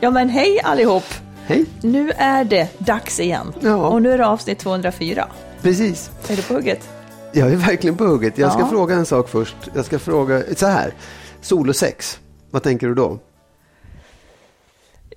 [0.00, 1.04] Ja men hej allihop!
[1.46, 1.64] Hej!
[1.82, 3.52] Nu är det dags igen.
[3.60, 3.88] Ja.
[3.88, 5.28] Och nu är det avsnitt 204.
[5.62, 6.10] Precis.
[6.28, 6.88] Är du på hugget?
[7.32, 8.38] Jag är verkligen på hugget.
[8.38, 8.68] Jag ska Ja.
[8.68, 9.56] fråga en sak först.
[9.74, 10.92] Jag ska fråga så här.
[11.40, 12.18] Solosex.
[12.50, 13.18] Vad tänker du då?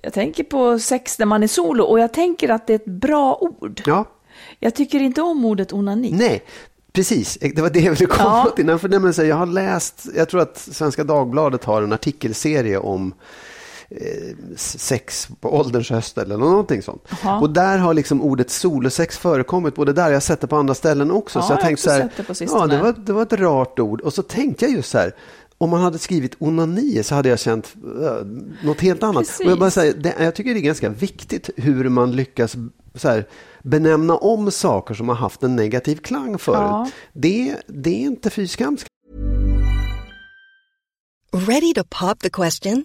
[0.02, 2.84] Jag tänker på sex när man är solo och jag tänker att det är ett
[2.84, 3.82] bra ord.
[3.86, 4.04] Ja,
[4.58, 6.10] Jag tycker inte om ordet onani.
[6.12, 6.42] nej.
[6.92, 8.52] Precis, det var det jag ville komma Ja.
[8.56, 8.78] till.
[8.78, 13.14] För jag har läst, jag tror att Svenska Dagbladet har en artikelserie om
[14.56, 17.02] sex på ålderns höst eller någonting sånt.
[17.22, 17.40] Jaha.
[17.40, 20.74] Och där har liksom ordet solosex förekommit både där, jag har sett det på andra
[20.74, 21.38] ställen också.
[21.38, 23.78] Ja, så jag jag tänkte så här, det ja det var, det var ett rart
[23.78, 24.00] ord.
[24.00, 25.14] Och så tänkte jag just så här,
[25.58, 28.10] om man hade skrivit onani så hade jag känt uh,
[28.64, 29.22] något helt annat.
[29.22, 29.40] Precis.
[29.40, 32.56] Och jag, bara säger, det, jag tycker det är ganska viktigt hur man lyckas
[32.94, 33.28] så här,
[33.62, 36.58] benämna om saker som har haft en negativ klang förut.
[36.58, 36.90] Ja.
[37.12, 38.76] Det, det är inte fy skam.
[41.32, 42.84] Ready to pop the question?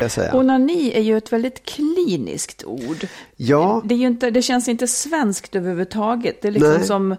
[0.00, 0.36] Jag säga.
[0.36, 3.06] Onani är ju ett väldigt kliniskt ord.
[3.36, 6.42] Ja, Det, är inte, det känns inte svenskt överhuvudtaget.
[6.42, 6.86] Det är liksom Nej.
[6.86, 7.16] som...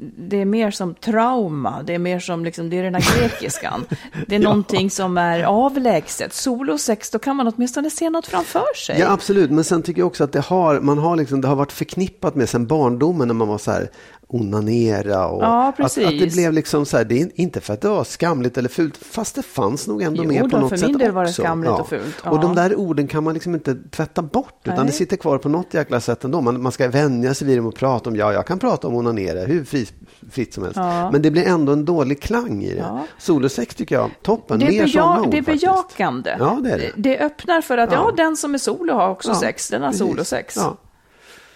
[0.00, 3.84] Det är mer som trauma, det är mer som liksom, det är rena grekiskan.
[4.26, 6.34] Det är någonting som är avlägset.
[6.34, 9.00] Solosex, då kan man åtminstone se något framför sig.
[9.00, 9.50] Ja, absolut.
[9.50, 12.34] Men sen tycker jag också att det har, man har, liksom, det har varit förknippat
[12.34, 13.90] med sen barndomen när man var så här
[14.30, 15.26] onanera.
[15.28, 17.88] Och Ja, att, att det blev liksom så här, det är inte för att det
[17.88, 20.88] var skamligt eller fult, fast det fanns nog ändå Jo med på något för sätt
[20.88, 21.42] min del var det också.
[21.42, 22.30] skamligt och fult, ja.
[22.30, 24.86] Och de där orden kan man liksom inte tvätta bort, utan Nej.
[24.86, 26.40] det sitter kvar på något jäkla sätt ändå.
[26.40, 28.94] Man, man ska vänja sig vid dem och prata om, ja, jag kan prata om
[28.94, 29.86] onanera hur fri,
[30.30, 30.76] fritt som helst.
[30.76, 31.10] Ja.
[31.12, 32.78] Men det blir ändå en dålig klang i det.
[32.80, 33.04] Ja.
[33.18, 34.58] Solosex tycker jag, toppen.
[34.58, 35.64] Det Mer beja- sådana ord det är faktiskt.
[35.64, 36.36] bejakande.
[36.38, 36.92] Ja, det är det.
[36.96, 38.24] Det öppnar för att, ja, Ja.
[38.24, 39.68] den som är solo har också Ja, sex.
[39.68, 40.56] Den har solosex.
[40.56, 40.76] Ja.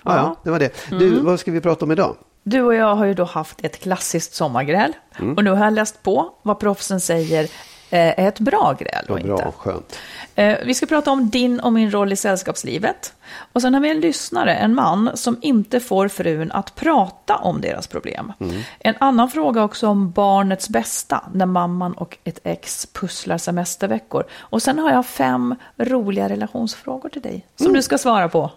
[0.04, 0.72] Ja, ja, det var det.
[0.90, 1.24] Du, Mm.
[1.24, 2.16] vad ska vi prata om idag?
[2.42, 4.92] Du och jag har ju då haft ett klassiskt sommargräl.
[5.18, 5.34] Mm.
[5.36, 7.42] Och nu har jag läst på vad proffsen säger
[7.90, 9.52] eh, är ett bra gräl och bra, inte.
[9.58, 9.98] skönt.
[10.34, 13.14] Eh, Vi ska prata om din och min roll i sällskapslivet.
[13.52, 17.60] Och sen har vi en lyssnare, en man, som inte får frun att prata om
[17.60, 18.32] deras problem.
[18.78, 24.24] En annan fråga också om barnets bästa, när mamman och ett ex pusslar semesterveckor.
[24.38, 28.50] Och sen har jag fem roliga relationsfrågor till dig, som du ska svara på.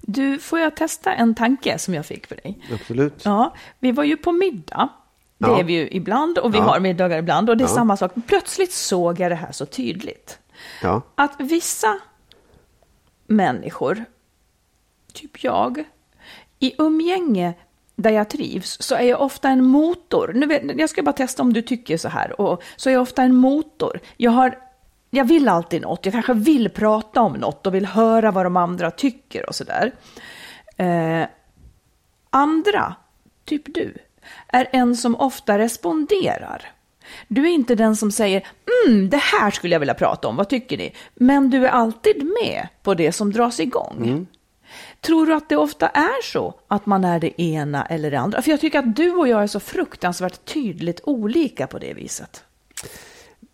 [0.00, 2.58] Du, får jag testa en tanke som jag fick för dig?
[2.74, 3.22] Absolut.
[3.24, 4.88] Ja, vi var ju på middag.
[5.38, 5.58] Det Ja.
[5.60, 6.64] är vi ju ibland och vi Ja.
[6.64, 7.74] har middagar ibland och det är Ja.
[7.74, 8.12] samma sak.
[8.26, 10.38] Plötsligt såg jag det här så tydligt.
[11.14, 11.98] Att vissa
[13.26, 14.04] människor,
[15.12, 15.84] typ jag,
[16.58, 17.54] i umgänge
[17.96, 20.32] där jag trivs så är jag ofta en motor.
[20.34, 22.40] Nu vet, jag ska bara testa om du tycker så här.
[22.40, 24.00] Och, så är jag ofta en motor.
[24.16, 24.58] Jag, har,
[25.14, 26.06] jag vill alltid något.
[26.06, 29.92] Jag kanske vill prata om något och vill höra vad de andra tycker och sådär.
[30.76, 31.26] Eh,
[32.30, 32.94] andra,
[33.44, 33.94] typ du,
[34.48, 36.72] är en som ofta responderar.
[37.28, 38.46] Du är inte den som säger
[38.86, 40.94] mm, det här skulle jag vilja prata om, vad tycker ni?
[41.14, 44.26] Men du är alltid med på det som dras igång.
[45.00, 48.42] Tror du att det ofta är så att man är det ena eller det andra?
[48.42, 52.44] För jag tycker att du och jag är så fruktansvärt tydligt olika på det viset.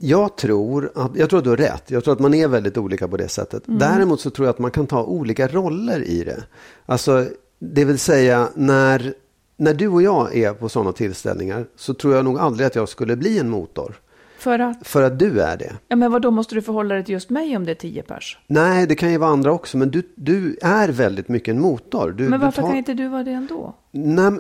[0.00, 1.90] Jag tror, att, jag tror att du har rätt.
[1.90, 3.62] Jag tror att man är väldigt olika på det sättet.
[3.66, 6.42] Däremot så tror jag att man kan ta olika roller i det.
[6.86, 7.26] Alltså,
[7.58, 9.14] det vill säga när,
[9.56, 12.88] när du och jag är på sådana tillställningar så tror jag nog aldrig att jag
[12.88, 13.94] skulle bli en motor.
[14.38, 15.72] För att, För att du är det.
[15.88, 18.02] ja men vad då måste du förhålla dig till just mig om det är tio
[18.02, 18.38] pers?
[18.46, 22.14] Nej, det kan ju vara andra också, men du, du är väldigt mycket en motor.
[22.18, 23.74] Du, Men varför tar- kan inte du vara det ändå?
[23.90, 24.32] Nej,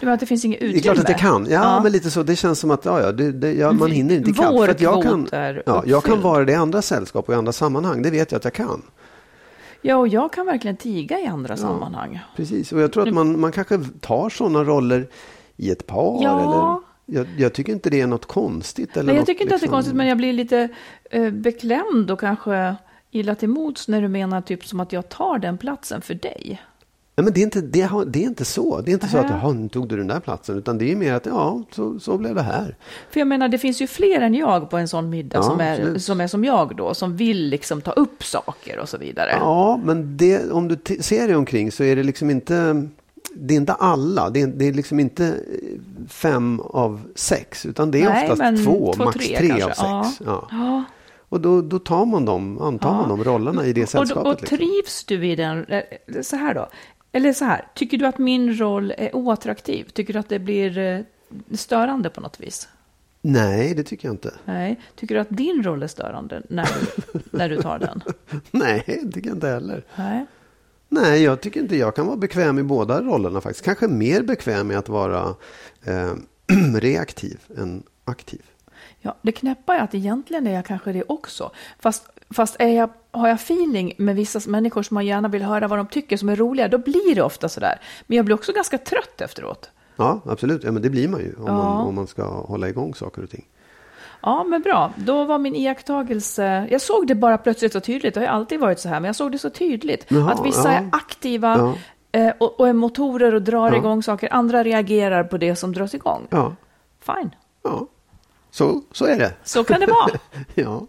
[0.00, 0.80] Du menar att det finns inget det utrymme?
[0.80, 1.46] är klart att det kan.
[1.50, 1.80] Ja, Ja.
[1.82, 2.22] men lite så.
[2.22, 4.52] Det känns som att ja, ja, det, det, ja, man hinner inte ikapp.
[4.52, 7.34] Vår För att jag kan, är ja, jag kan vara det i andra sällskap och
[7.34, 8.02] i andra sammanhang.
[8.02, 8.82] Det vet jag att jag kan.
[9.82, 12.20] Ja, och jag kan verkligen tiga i andra sammanhang.
[12.36, 15.08] Precis, och jag tror att man, man kanske tar sådana roller
[15.56, 16.22] i ett par.
[16.22, 16.40] Ja.
[16.40, 16.80] Eller,
[17.18, 18.96] jag, jag tycker inte det är något konstigt.
[18.96, 20.68] Eller Nej, jag tycker inte att det är liksom- konstigt, men jag blir lite
[21.10, 22.76] eh, beklämd och kanske
[23.10, 26.62] illa till mods när du menar typ som att jag tar den platsen för dig.
[27.16, 28.80] Nej, men det är, inte, det, det är inte så.
[28.80, 30.58] Det är inte så att jaha, nu tog du den där platsen.
[30.58, 32.76] Utan det är mer att ja, så, så blev det här.
[33.10, 35.60] För jag menar, det finns ju fler än jag på en sån middag Ja, som,
[35.60, 36.02] är, absolut.
[36.02, 39.30] som är som jag då, som vill liksom ta upp saker och så vidare.
[39.40, 42.86] Ja, men det, om du ser dig omkring så är det liksom inte
[43.36, 44.30] det är inte alla.
[44.30, 47.66] Det är, det är liksom inte eh, fem av sex.
[47.66, 49.78] Utan det är Nej, oftast två, två, max tre tre, av sex.
[49.78, 50.12] Ja.
[50.24, 50.48] Ja.
[50.50, 50.84] Ja.
[51.28, 54.26] Och då, då tar man dem, antar man de rollerna i det Och, sällskapet.
[54.26, 54.58] och liksom.
[54.58, 55.82] trivs du i den, eh,
[56.22, 56.68] så här då,
[57.14, 59.84] eller så här, tycker du att min roll är oattraktiv?
[59.84, 61.00] Tycker du att det blir eh,
[61.56, 62.68] störande på något vis?
[63.20, 64.34] Nej, det tycker jag inte.
[64.44, 64.80] Nej.
[64.96, 68.02] Tycker du att din roll är störande när du, när du tar den?
[68.50, 69.84] Nej, det tycker jag inte heller.
[69.96, 70.26] Nej.
[70.88, 73.64] Nej, jag tycker inte jag kan vara bekväm i båda rollerna faktiskt.
[73.64, 75.34] Kanske mer bekväm med att vara
[75.84, 76.12] eh,
[76.80, 78.42] reaktiv än aktiv.
[79.00, 81.50] Ja, det knäppa är att egentligen är jag kanske det också.
[81.78, 85.68] Fast, fast är jag, har jag feeling med vissa människor som man gärna vill höra
[85.68, 87.80] vad de tycker som är roliga, då blir det ofta sådär.
[88.06, 89.70] Men jag blir också ganska trött efteråt.
[89.96, 90.64] Ja, absolut.
[90.64, 91.52] Ja, men det blir man ju om, Ja.
[91.52, 93.44] man, om man ska hålla igång saker och ting.
[94.22, 94.92] Ja, men bra.
[94.96, 96.66] Då var min iakttagelse...
[96.70, 98.14] Jag såg det bara plötsligt och tydligt.
[98.14, 100.04] Det har ju alltid varit så här, men jag såg det så tydligt.
[100.08, 100.78] Jaha, att vissa ja.
[100.78, 101.58] är aktiva
[102.12, 102.20] Ja.
[102.20, 103.76] eh, och, och är motorer och drar Ja.
[103.76, 104.32] igång saker.
[104.32, 106.26] Andra reagerar på det som dras igång.
[106.30, 106.54] Ja,
[107.00, 107.30] Fine.
[107.62, 107.86] ja.
[108.50, 109.32] Så, så är det.
[109.44, 110.10] Så kan det vara.
[110.54, 110.86] Ja.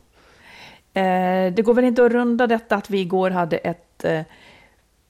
[0.95, 4.21] Eh, det går väl inte att runda detta att vi igår hade ett eh,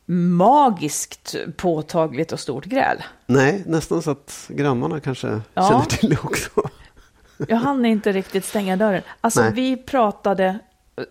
[0.06, 2.98] magiskt påtagligt och stort gräl.
[3.26, 5.70] Nej, nästan så att grannarna kanske Ja.
[5.70, 6.50] känner till det också.
[7.48, 9.02] Jag hann inte riktigt stänga dörren.
[9.22, 9.52] Alltså Nej.
[9.54, 10.60] vi pratade,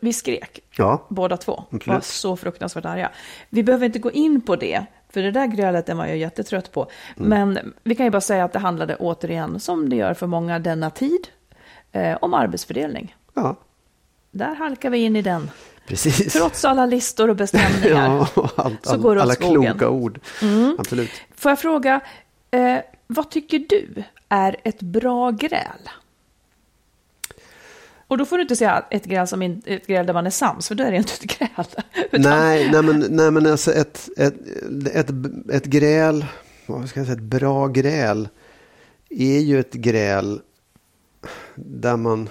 [0.00, 1.62] vi skrek Ja, båda två.
[1.70, 1.86] Absolut.
[1.86, 3.10] Var så fruktansvärt arga.
[3.48, 6.86] Vi behöver inte gå in på det, för det där grälet man ju jättetrött på.
[7.16, 7.28] Mm.
[7.28, 10.58] Men vi kan ju bara säga att det handlade återigen, som det gör för många
[10.58, 11.28] denna tid,
[11.92, 13.16] eh, om arbetsfördelning.
[13.34, 13.56] ja
[14.34, 15.50] Där halkar vi in i den.
[15.86, 16.32] precis.
[16.32, 18.28] Trots alla listor och bestämningar.
[18.36, 19.34] Ja, allt, Så går det alla.
[19.34, 19.52] Mm.
[19.52, 20.20] kloka ord.
[20.78, 21.10] Absolut.
[21.34, 22.00] Får jag fråga,
[22.50, 22.76] eh,
[23.06, 25.88] vad tycker du är ett bra gräl?
[28.08, 30.30] Och då får du inte säga ett gräl, som in, ett gräl där man är
[30.30, 31.66] sams, för då är det inte ett gräl.
[32.12, 34.34] Utan- Nej, nej, men, nej, men alltså ett, ett,
[34.94, 35.10] ett,
[35.52, 36.24] ett gräl,
[36.66, 38.28] vad ska jag säga, ett bra gräl
[39.10, 40.40] är ju ett gräl
[41.54, 42.28] där man...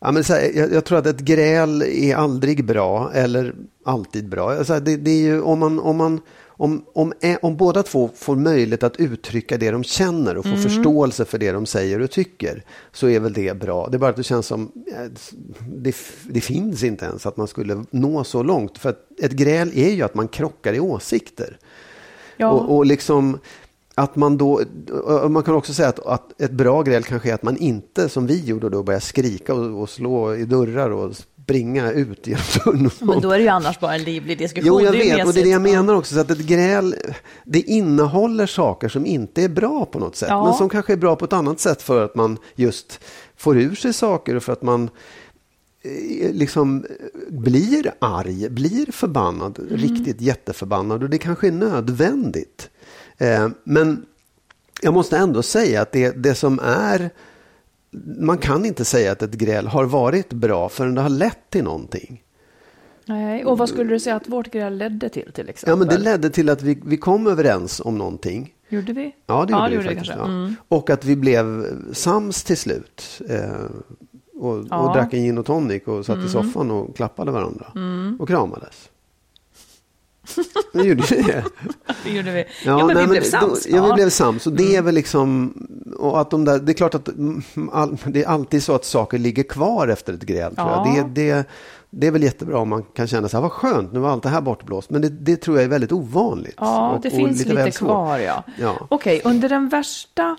[0.00, 3.54] Ja, men så här, jag, jag tror att ett gräl är aldrig bra eller
[3.84, 4.50] alltid bra.
[4.50, 5.78] Alltså, det, det är ju om man...
[5.78, 6.20] Om man
[6.58, 7.12] om, om,
[7.42, 11.52] om båda två får möjlighet att uttrycka det de känner och få förståelse för det
[11.52, 13.88] de säger och tycker så är väl det bra.
[13.88, 15.10] Det är bara att det känns som eh,
[15.68, 15.96] det,
[16.28, 18.78] det finns inte ens att man skulle nå så långt.
[18.78, 21.58] För ett gräl är ju att man krockar i åsikter.
[22.36, 22.50] Ja.
[22.50, 23.38] Och, och liksom
[23.98, 24.60] att man då,
[25.28, 28.26] man kan också säga att, att ett bra gräl kanske är att man inte som
[28.26, 32.90] vi gjorde då börjar skrika och, och slå i dörrar och springa ut genom dörren.
[33.00, 34.66] Men då är det ju annars bara en livlig diskussion.
[34.66, 35.26] Jo, jag vet.
[35.26, 36.14] Och det är det jag menar också.
[36.14, 36.94] Så att ett gräl,
[37.44, 40.28] det innehåller saker som inte är bra på något sätt.
[40.28, 40.44] Ja.
[40.44, 43.00] Men som kanske är bra på ett annat sätt för att man just
[43.36, 44.90] får ur sig saker och för att man
[45.82, 46.84] eh, liksom
[47.28, 49.76] blir arg, blir förbannad, Mm.
[49.76, 51.02] riktigt jätteförbannad.
[51.02, 52.70] Och det kanske är nödvändigt.
[53.18, 54.06] Eh, men
[54.82, 57.10] jag måste ändå säga att det, det som är
[58.18, 61.64] man kan inte säga att ett gräl har varit bra förrän det har lett till
[61.64, 62.22] någonting.
[63.04, 65.70] Nej, och vad skulle du säga att vårt gräl ledde till till exempel?
[65.70, 68.54] Ja, men det ledde till att vi, vi kom överens om någonting.
[68.68, 69.14] Gjorde vi?
[69.26, 70.12] Ja, det gjorde vi gjorde faktiskt.
[70.18, 70.24] ja.
[70.24, 70.54] Mm.
[70.68, 73.20] Och att vi blev sams till slut.
[73.28, 73.50] Eh,
[74.40, 74.78] och, Ja.
[74.78, 77.66] och drack en gin och tonic och satt i soffan och klappade varandra.
[78.18, 78.88] Och kramades.
[80.72, 81.44] Det gjorde vi det.
[82.04, 82.38] Det gjorde vi.
[82.64, 83.66] Ja, Ja, men nej, vi blev då- sams.
[83.68, 84.46] Ja, vi blev sams.
[84.46, 85.52] Och det är väl liksom...
[85.98, 87.42] Och att de där, det är klart att mm,
[87.72, 90.54] all, det är alltid så att saker ligger kvar efter ett gräl.
[90.56, 90.92] Tror Ja.
[90.96, 91.08] jag.
[91.10, 91.48] Det, det,
[91.90, 94.22] det är väl jättebra om man kan känna så här, vad skönt, nu var allt
[94.22, 94.90] det här bortblåst.
[94.90, 96.54] Men det, det tror jag är väldigt ovanligt.
[96.58, 97.88] Ja, och- det finns lite, svårt.
[97.88, 98.18] kvar.
[98.18, 98.42] Ja.
[98.58, 98.86] Ja.
[98.90, 100.36] Okej, under den värsta...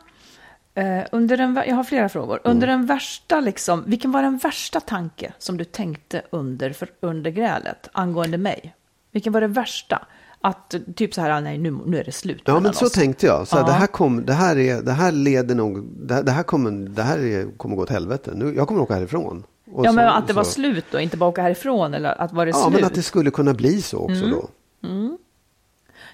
[0.75, 2.39] Eh, under den, jag har flera frågor.
[2.43, 2.51] Mm.
[2.55, 7.31] Under den värsta, liksom, vilken var den värsta tanke som du tänkte under, för, under
[7.31, 8.73] grälet angående mig?
[9.17, 10.05] Vilken var det värsta?
[10.41, 12.91] Att typ så här, nej nu, nu är det slut Ja, men så oss.
[12.91, 13.47] tänkte jag.
[13.47, 13.67] Så här, Ja.
[13.67, 16.71] det, här kom, det, här är, det här leder nog, det här, det här kommer,
[16.71, 18.31] det här är, kommer gå åt helvete.
[18.35, 19.43] Nu, jag kommer åka härifrån.
[19.71, 22.21] Och Ja, så- men att det var så- slut då, inte bara åka härifrån eller
[22.21, 22.67] att var det Ja, slut?
[22.67, 22.73] Mm.
[22.81, 24.49] men att det skulle kunna bli så också då.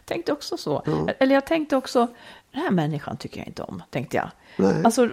[0.06, 0.84] Tänkte också så.
[1.20, 2.08] Eller jag tänkte också,
[2.52, 4.30] den här människan tycker jag inte om, tänkte jag.
[4.58, 4.76] Nej.
[4.84, 5.10] Alltså,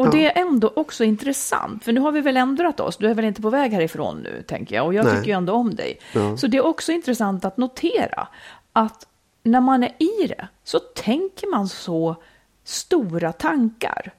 [0.00, 0.10] och Ja.
[0.10, 2.96] det är ändå också intressant, för nu har vi väl ändrat oss.
[2.96, 4.86] Du är väl inte på väg härifrån nu, tänker jag.
[4.86, 5.14] Och jag Nej.
[5.16, 6.00] tycker ju ändå om dig.
[6.14, 6.36] Ja.
[6.36, 8.28] Så det är också intressant att notera
[8.72, 9.06] att
[9.42, 12.16] när man är i det så tänker man så
[12.64, 14.12] stora tankar.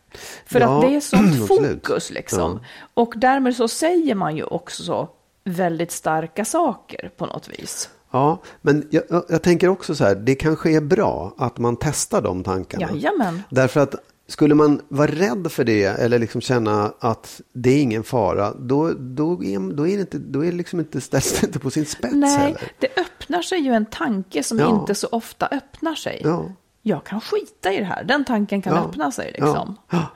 [0.45, 2.59] För Ja, att det är sånt fokus liksom.
[2.93, 5.07] Och därmed så säger man ju också
[5.43, 7.89] väldigt starka saker på något vis.
[8.11, 11.77] Ja, men jag, jag- jag tänker också så här, det kanske är bra att man
[11.79, 12.87] testar de tankarna.
[12.91, 13.43] Jajamän.
[13.49, 13.95] Därför att
[14.31, 18.93] skulle man vara rädd för det eller liksom känna att det är ingen fara, då,
[18.93, 21.71] då, är, då är det inte, då är det liksom inte, ställs det inte på
[21.71, 22.71] sin spets Nej, heller.
[22.79, 24.79] det öppnar sig ju en tanke som Ja.
[24.79, 26.21] inte så ofta öppnar sig.
[26.23, 26.51] Ja.
[26.81, 28.03] Jag kan skita i det här.
[28.03, 28.85] Den tanken kan Ja.
[28.89, 29.75] öppna sig liksom.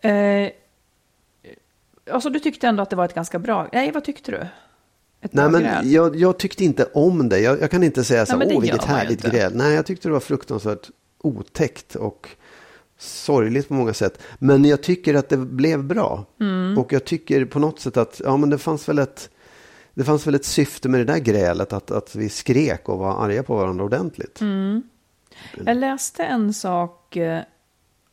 [0.00, 0.50] Eh,
[2.10, 3.68] alltså du tyckte ändå att det var ett ganska bra...
[3.72, 4.46] Nej, vad tyckte du?
[5.30, 7.38] Nej, men jag, jag tyckte inte om det.
[7.40, 9.52] Jag, jag kan inte säga så Nej, åh vilket härligt inte." gräl.
[9.54, 12.28] Nej, jag tyckte det var fruktansvärt otäckt och
[12.98, 14.22] sorgligt på många sätt.
[14.38, 16.24] Men jag tycker att det blev bra.
[16.40, 16.78] Mm.
[16.78, 19.30] Och jag tycker på något sätt att, ja men det fanns väl ett,
[19.94, 23.24] det fanns väl ett syfte med det där grälet, att, att vi skrek och var
[23.24, 24.40] arga på varandra ordentligt.
[24.40, 24.82] Mm.
[25.66, 27.40] Jag läste en sak eh,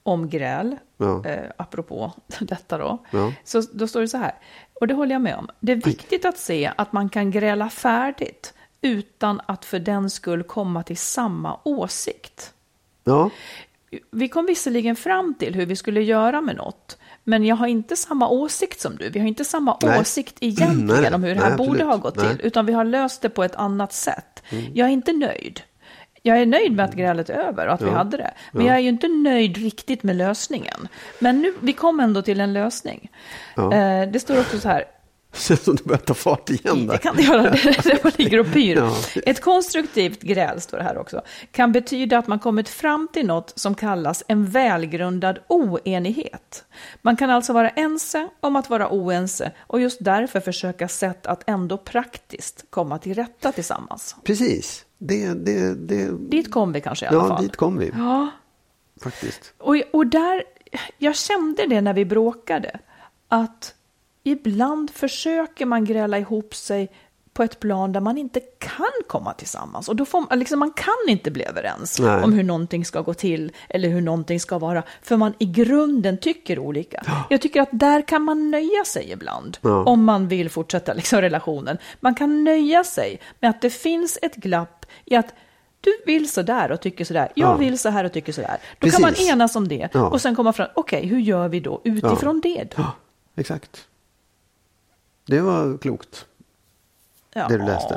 [0.04, 1.26] om gräl, Ja.
[1.26, 2.98] eh, apropå detta då.
[3.12, 3.34] Ja.
[3.44, 4.36] Så då står det så här,
[4.74, 5.48] och det håller jag med om.
[5.60, 10.44] Det är viktigt att se att man kan gräla färdigt utan att för den skull
[10.44, 12.54] komma till samma åsikt.
[13.04, 13.30] Ja,
[14.12, 17.96] Vi kom visserligen fram till hur vi skulle göra med något, men jag har inte
[17.96, 19.10] samma åsikt som du.
[19.10, 20.00] Vi har inte samma Nej.
[20.00, 21.88] åsikt egentligen Nej, om hur det här nej, borde absolut.
[21.88, 22.18] ha gått.
[22.18, 22.38] Mm.
[22.38, 24.44] till, utan vi har löst det på ett annat sätt.
[24.74, 25.62] Jag är inte nöjd.
[26.24, 27.92] Jag är nöjd med att grälet är över och att vi Ja.
[27.94, 28.32] hade det.
[28.52, 30.88] Men jag är ju inte nöjd riktigt med lösningen.
[31.20, 33.12] Men nu, vi kom ändå till en lösning.
[33.56, 33.74] Ja.
[33.74, 34.84] Eh, det står också så här,
[35.34, 36.94] känns som det börjar ta fart igen där.
[36.94, 37.42] det kan det göra,
[37.84, 38.76] det, bara ligger och pyr.
[38.82, 38.96] Ja.
[39.26, 41.22] Ett konstruktivt gräl, står det här också,
[41.52, 46.66] kan betyda att man kommit fram till något som kallas en välgrundad oenighet.
[47.02, 51.44] Man kan alltså vara ense om att vara oense och just därför försöka sätt att
[51.50, 54.16] ändå praktiskt komma till rätta tillsammans.
[54.24, 57.44] Precis, det, det, det, Dit kom vi kanske i alla ja fall.
[57.44, 58.30] dit kom vi Ja,
[59.04, 59.54] faktiskt.
[59.58, 60.44] och, och där,
[60.98, 62.80] jag kände det när vi bråkade,
[63.28, 63.74] att
[64.24, 66.90] ibland försöker man gräla ihop sig
[67.34, 69.90] på ett plan där man inte kan komma tillsammans.
[69.90, 72.24] Och då får man, liksom, man kan inte bli överens Nej.
[72.24, 76.18] om hur någonting ska gå till eller hur någonting ska vara, för man i grunden
[76.18, 77.04] tycker olika.
[77.30, 79.84] Jag tycker att där kan man nöja sig ibland, Ja.
[79.84, 81.78] om man vill fortsätta liksom, relationen.
[82.00, 85.34] Man kan nöja sig med att det finns ett glapp i att
[85.82, 87.32] du vill så där och tycker så där.
[87.36, 87.56] Jag Ja.
[87.58, 88.58] vill så här och tycker så där.
[88.80, 89.30] Då kan man Precis.
[89.30, 90.08] enas om det Ja.
[90.08, 92.82] och sen komma fram, okej, hur gör vi då utifrån det då?
[92.82, 92.92] Ja,
[93.36, 93.88] exakt.
[95.26, 96.26] Det var klokt.
[97.34, 97.48] Ja.
[97.48, 97.96] det du läste.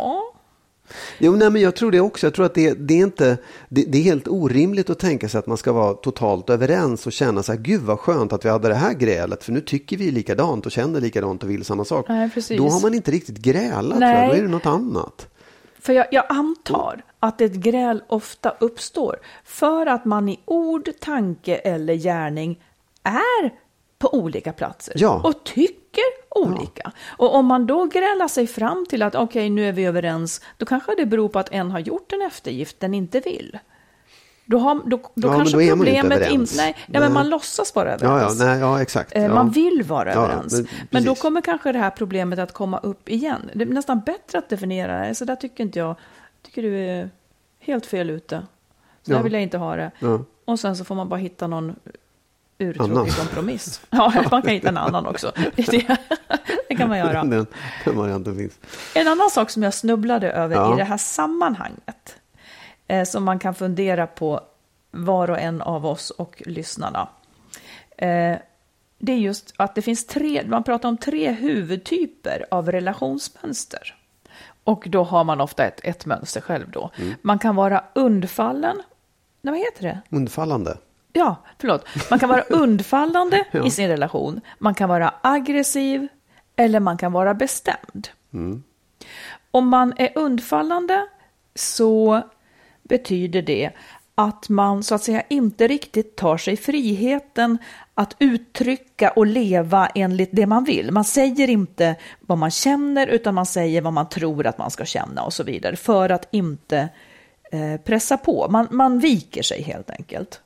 [1.18, 2.26] Jo, nej, men jag tror det också.
[2.26, 3.38] Jag tror att det, det är inte,
[3.68, 7.12] det, det är helt orimligt att tänka sig att man ska vara totalt överens och
[7.12, 9.96] känna så här, gud vad skönt att vi hade det här grälet, för nu tycker
[9.96, 12.08] vi likadant och känner likadant och vill samma sak.
[12.08, 12.58] Nej, precis.
[12.58, 14.28] Då har man inte riktigt grälat, Nej.
[14.28, 15.28] då är det något annat.
[15.80, 21.56] För jag, jag antar att ett gräl ofta uppstår för att man i ord, tanke
[21.56, 22.62] eller gärning
[23.02, 23.54] är
[23.98, 25.20] på olika platser Ja.
[25.24, 26.92] och tycker olika.
[27.16, 30.66] Och om man då grälar sig fram till att okej, nu är vi överens, då
[30.66, 33.58] kanske det beror på att en har gjort en eftergift den inte vill.
[34.46, 36.56] Då, har, då, då Ja, kanske då problemet inte...
[36.56, 37.00] Nej, nej, Nej.
[37.00, 38.40] men man låtsas vara Ja, överens.
[38.40, 39.16] ja, nej, ja exakt.
[39.16, 39.34] Eh, Ja.
[39.34, 40.52] Man vill vara Ja, överens.
[40.52, 43.50] men- Men, då kommer kanske det här problemet att komma upp igen.
[43.54, 45.14] Det är nästan bättre att definiera det.
[45.14, 45.96] Så där tycker inte jag.
[46.42, 47.10] tycker du är
[47.60, 48.42] helt fel ute.
[49.02, 49.16] Så Ja.
[49.16, 49.90] där vill jag inte ha det.
[49.98, 50.20] Ja.
[50.44, 51.76] Och sen så får man bara hitta någon.
[52.58, 53.80] Urtråkig kompromiss.
[53.90, 55.32] Ja, man kan hitta en annan också.
[55.56, 55.98] Det,
[56.68, 57.24] det kan man göra.
[57.24, 57.46] Den,
[57.84, 58.58] den varianten finns.
[58.94, 60.74] En annan sak som jag snubblade över Ja.
[60.74, 62.16] i det här sammanhanget,
[62.88, 64.40] eh, som man kan fundera på
[64.90, 67.08] var och en av oss och lyssnarna,
[67.98, 68.36] eh,
[68.98, 73.94] det är just att det finns tre, man pratar om tre huvudtyper av relationsmönster.
[74.64, 76.90] Och då har man ofta ett, ett mönster själv då.
[76.96, 77.14] Mm.
[77.22, 78.82] Man kan vara undfallen,
[79.42, 80.16] nej vad heter det?
[80.16, 80.76] Undfallande.
[81.16, 81.86] Ja, förlåt.
[82.10, 83.66] Man kan vara undfallande Ja.
[83.66, 84.40] i sin relation.
[84.58, 86.08] Man kan vara aggressiv
[86.56, 88.08] eller man kan vara bestämd.
[89.50, 91.06] Om man är undfallande
[91.54, 92.22] så
[92.82, 93.70] betyder det
[94.14, 97.58] att man så att säga inte riktigt tar sig friheten
[97.94, 100.90] att uttrycka och leva enligt det man vill.
[100.90, 104.84] Man säger inte vad man känner utan man säger vad man tror att man ska
[104.84, 106.88] känna och så vidare för att inte
[107.52, 108.46] eh, pressa på.
[108.50, 110.40] Man, man viker sig helt enkelt.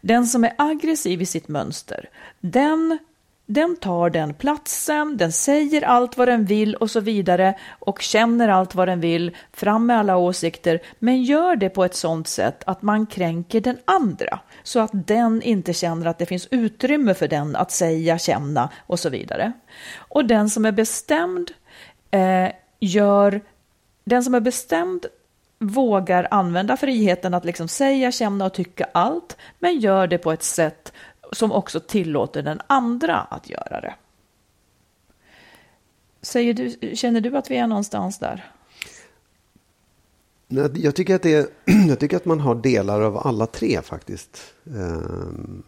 [0.00, 2.08] Den som är aggressiv i sitt mönster,
[2.40, 2.98] den
[3.46, 8.48] den tar den platsen, den säger allt vad den vill och så vidare och känner
[8.48, 12.62] allt vad den vill, fram med alla åsikter, men gör det på ett sådant sätt
[12.66, 17.28] att man kränker den andra, så att den inte känner att det finns utrymme för
[17.28, 19.52] den att säga, känna och så vidare.
[19.96, 21.50] Och den som är bestämd
[22.10, 22.48] eh,
[22.80, 23.40] gör,
[24.04, 25.06] den som är bestämd
[25.66, 30.42] vågar använda friheten att liksom säga, känna och tycka allt, men gör det på ett
[30.42, 30.92] sätt
[31.32, 33.94] som också tillåter den andra att göra det.
[36.52, 38.44] Du, känner du att vi är någonstans där?
[40.74, 41.50] Jag tycker, att det,
[41.88, 44.54] jag tycker att man har delar av alla tre faktiskt.
[44.66, 45.62] Ehm,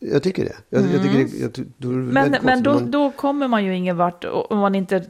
[0.00, 0.56] jag tycker det.
[0.68, 0.92] Jag, mm.
[0.92, 2.90] jag tycker det, jag, då men men då, man...
[2.90, 5.04] då kommer man ju ingen vart om man inte...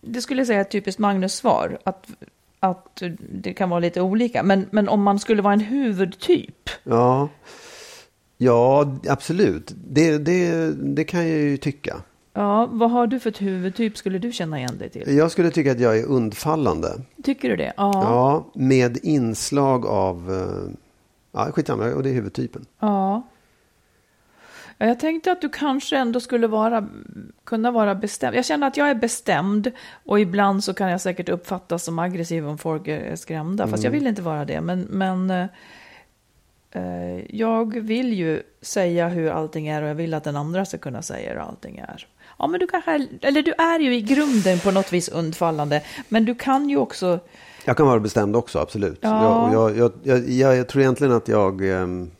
[0.00, 1.78] Det skulle jag säga är ett typiskt Magnus-svar.
[1.84, 2.06] Att,
[2.62, 3.02] att
[3.32, 4.42] det kan vara lite olika.
[4.42, 6.70] Men, men om man skulle vara en huvudtyp.
[6.84, 7.28] Ja.
[8.38, 9.74] Ja, absolut.
[9.88, 12.02] Det, det, det kan jag ju tycka.
[12.34, 15.16] Ja, vad har du för ett huvudtyp skulle du känna igen dig till?
[15.16, 16.88] Jag skulle tycka att jag är undfallande.
[17.22, 17.72] Tycker du det?
[17.76, 17.92] Ja.
[17.94, 20.32] Ja, med inslag av...
[20.32, 20.72] Eh,
[21.32, 22.66] ja, skitsamma, och det är huvudtypen.
[22.80, 23.22] Ja.
[24.86, 26.88] Jag tänkte att du kanske ändå skulle vara,
[27.44, 28.36] kunna vara bestämd.
[28.36, 29.72] Jag känner att jag är bestämd
[30.04, 33.64] och ibland så kan jag säkert uppfattas som aggressiv om folk är skrämda.
[33.64, 33.84] Fast mm.
[33.84, 34.60] jag vill inte vara det.
[34.60, 35.46] Men, men eh,
[36.74, 40.78] Eh, jag vill ju säga hur allting är och jag vill att den andra ska
[40.78, 42.06] kunna säga hur allting är.
[42.38, 46.24] Ja, men du kanske eller du är ju i grunden på något vis undfallande, men
[46.24, 47.18] du kan ju också...
[47.64, 48.98] Jag kan vara bestämd också, absolut.
[49.00, 49.52] Ja.
[49.52, 51.60] Jag, jag, jag, jag, tror egentligen att jag...
[51.62, 52.10] Um...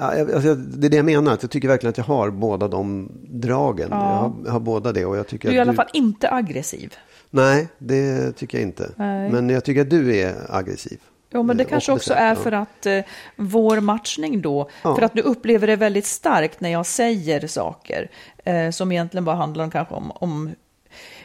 [0.00, 2.68] Ja, alltså, det är det jag menar, att jag tycker verkligen att jag har båda
[2.68, 3.88] de dragen.
[3.90, 3.96] Ja.
[3.96, 5.76] Jag, har, jag, har, båda det och jag tycker Du är i alla du...
[5.76, 6.94] fall inte aggressiv.
[7.30, 8.90] Nej, det tycker jag inte.
[8.96, 9.30] Nej.
[9.30, 10.98] Men jag tycker att du är aggressiv.
[11.32, 13.00] Jo, men det kanske också är för att eh,
[13.36, 14.94] vår matchning då, ja.
[14.94, 18.10] för att du upplever det väldigt starkt när jag säger saker
[18.44, 20.50] eh, som egentligen bara handlar om kanske om, om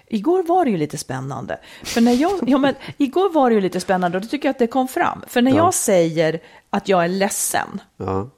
[0.08, 1.60] Igår var det ju lite spännande.
[1.84, 4.54] För när jag, ja, men, igår var det ju lite spännande och då tycker jag
[4.54, 5.23] att det kom fram.
[5.28, 5.58] För när ja.
[5.58, 8.30] jag säger att jag är ledsen, ja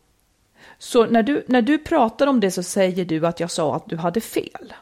[0.78, 3.90] så när du, när du pratar om det så säger du att jag sa att
[3.90, 4.74] du hade fel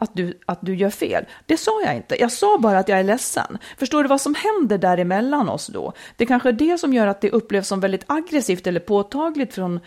[0.00, 1.24] att du, att du gör fel.
[1.46, 2.20] Det sa jag inte.
[2.20, 3.58] Jag sa bara att jag är ledsen.
[3.78, 5.92] Förstår du vad som händer däremellan oss då?
[6.16, 9.80] Det kanske är det som gör att det upplevs som väldigt aggressivt eller påtagligt från...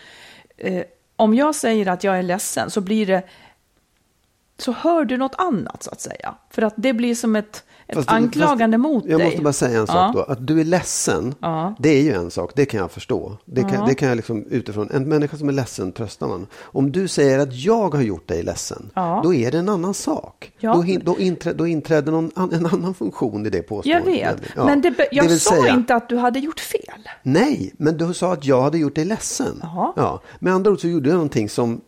[0.58, 0.84] Eh,
[1.16, 3.24] om jag säger att jag är ledsen så blir det...
[4.58, 6.36] Så hör du något annat så att säga.
[6.50, 9.26] För att det blir som ett ett fast, anklagande fast, mot jag dig.
[9.26, 10.12] Jag måste bara säga en sak ja.
[10.16, 10.34] då.
[10.34, 11.76] Att du är ledsen, ja.
[11.80, 12.52] det är ju en sak.
[12.56, 13.38] Det kan jag förstå.
[13.46, 13.86] Det kan, ja.
[13.88, 14.90] det kan jag liksom utifrån.
[14.92, 16.48] En människa som är ledsen tröstar man.
[16.62, 18.90] Om du säger att jag har gjort dig ledsen,
[19.24, 20.52] då är det en annan sak.
[20.62, 24.20] Då, då, inträ, då inträder någon, en annan funktion i det påståendet.
[24.20, 27.10] Jag vet, men det, jag det sa säga, inte att du hade gjort fel.
[27.24, 29.60] Nej, men du sa att jag hade gjort dig ledsen.
[29.64, 30.22] Ja.
[30.40, 31.82] Med andra ord så gjorde jag någonting som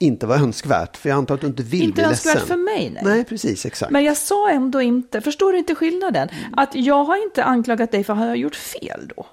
[0.00, 0.96] inte var önskvärt.
[0.96, 2.30] För jag antar att du inte vill inte bli ledsen.
[2.30, 3.02] Inte önskvärt för mig, nej.
[3.04, 3.92] Nej, precis, exakt.
[3.92, 6.28] Men jag sa ändå inte, förstår du inte skillnaden?
[6.28, 6.54] Mm.
[6.56, 9.26] Att jag har inte anklagat dig för att ha gjort fel då.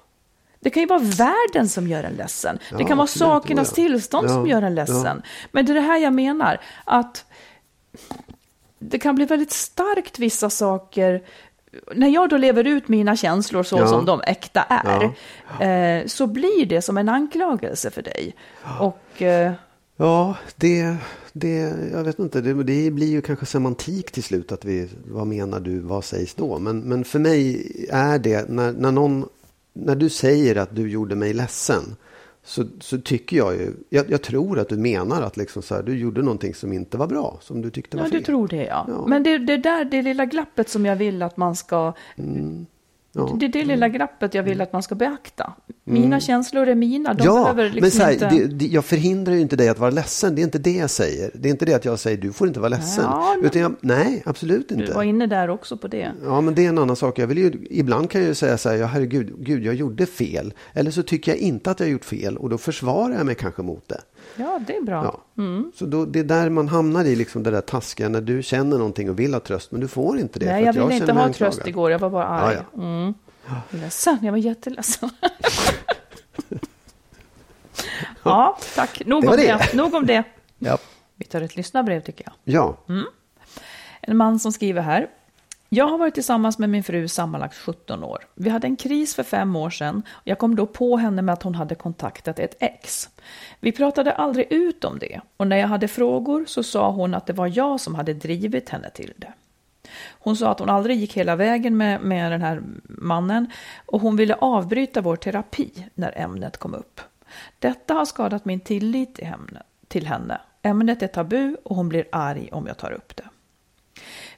[0.60, 2.58] Det kan ju vara världen som gör en ledsen.
[2.70, 5.22] Ja, det kan vara sakernas tillstånd ja, som gör en ledsen.
[5.22, 5.28] Ja.
[5.52, 7.24] Men det är det här jag menar, att
[8.78, 11.22] det kan bli väldigt starkt vissa saker
[11.94, 15.02] när jag då lever ut mina känslor så som de äkta är,
[15.66, 18.34] eh, så blir det som en anklagelse för dig.
[18.80, 19.52] Och, eh,
[20.00, 20.96] Ja, det,
[21.32, 24.52] det, jag vet inte, det, det, blir ju kanske semantik till slut.
[24.52, 26.58] Att vi, vad menar du, vad sägs då?
[26.58, 29.28] Men, men för mig är det, när, när, någon,
[29.72, 31.82] när du säger att du gjorde mig ledsen.
[32.44, 35.82] Så, så tycker jag ju, jag, jag tror att du menar att liksom så här,
[35.82, 37.38] du gjorde någonting som inte var bra.
[37.40, 38.14] Som du tyckte var ja, fel.
[38.14, 38.86] Ja, du tror det ja.
[38.88, 39.06] ja.
[39.06, 42.66] Men det, det där, det lilla glappet som jag vill att man ska mm.
[43.18, 43.36] Ja.
[43.40, 45.52] Det är det lilla glappet jag vill att man ska beakta.
[45.84, 46.20] Mina mm.
[46.20, 47.14] känslor är mina.
[47.14, 48.28] De ja, liksom men så här, inte...
[48.28, 50.34] det, det, jag förhindrar ju inte dig att vara ledsen.
[50.34, 51.30] Det är inte det jag säger.
[51.34, 53.04] Det är inte det att jag säger du får inte vara ledsen.
[53.04, 53.36] Ja.
[53.42, 54.84] Utan jag, nej, absolut inte.
[54.84, 56.12] Du var inne där också på det.
[56.24, 57.18] Ja, men det är en annan sak.
[57.18, 60.06] Jag vill ju, ibland kan jag ju säga så här, ja, herregud, gud, jag gjorde
[60.06, 60.54] fel.
[60.72, 63.62] Eller så tycker jag inte att jag gjort fel och då försvarar jag mig kanske
[63.62, 64.00] mot det.
[64.36, 65.04] Ja, det är bra.
[65.04, 65.42] Ja.
[65.42, 65.72] Mm.
[65.74, 68.78] Så då, det är där man hamnar i liksom det där taskiga när du känner
[68.78, 70.46] någonting och vill ha tröst, men du får inte det.
[70.46, 72.54] Nej, jag ville inte ha tröst igår, jag var bara arg.
[72.54, 72.82] Ja, ja.
[72.82, 73.14] Mm.
[73.70, 75.10] Ledsen, jag var jätteledsen.
[78.22, 79.02] ja, tack.
[79.06, 79.36] Nog om det.
[79.36, 79.74] det.
[79.74, 80.24] Nog om det.
[80.58, 80.78] Ja.
[81.14, 82.54] Vi tar ett lyssnarbrev tycker jag.
[82.54, 82.76] Ja.
[82.88, 83.04] Mm.
[84.00, 85.08] En man som skriver här.
[85.70, 88.26] Jag har varit tillsammans med min fru sammanlagt 17 år.
[88.34, 90.02] Vi hade en kris för fem år sedan.
[90.24, 93.08] Jag kom då på henne med att hon hade kontaktat ett ex.
[93.60, 97.26] Vi pratade aldrig ut om det och när jag hade frågor så sa hon att
[97.26, 99.32] det var jag som hade drivit henne till det.
[100.18, 103.50] Hon sa att hon aldrig gick hela vägen med, med den här mannen
[103.86, 107.00] och hon ville avbryta vår terapi när ämnet kom upp.
[107.58, 109.62] Detta har skadat min tillit till henne.
[109.88, 110.40] Till henne.
[110.62, 113.24] Ämnet är tabu och hon blir arg om jag tar upp det.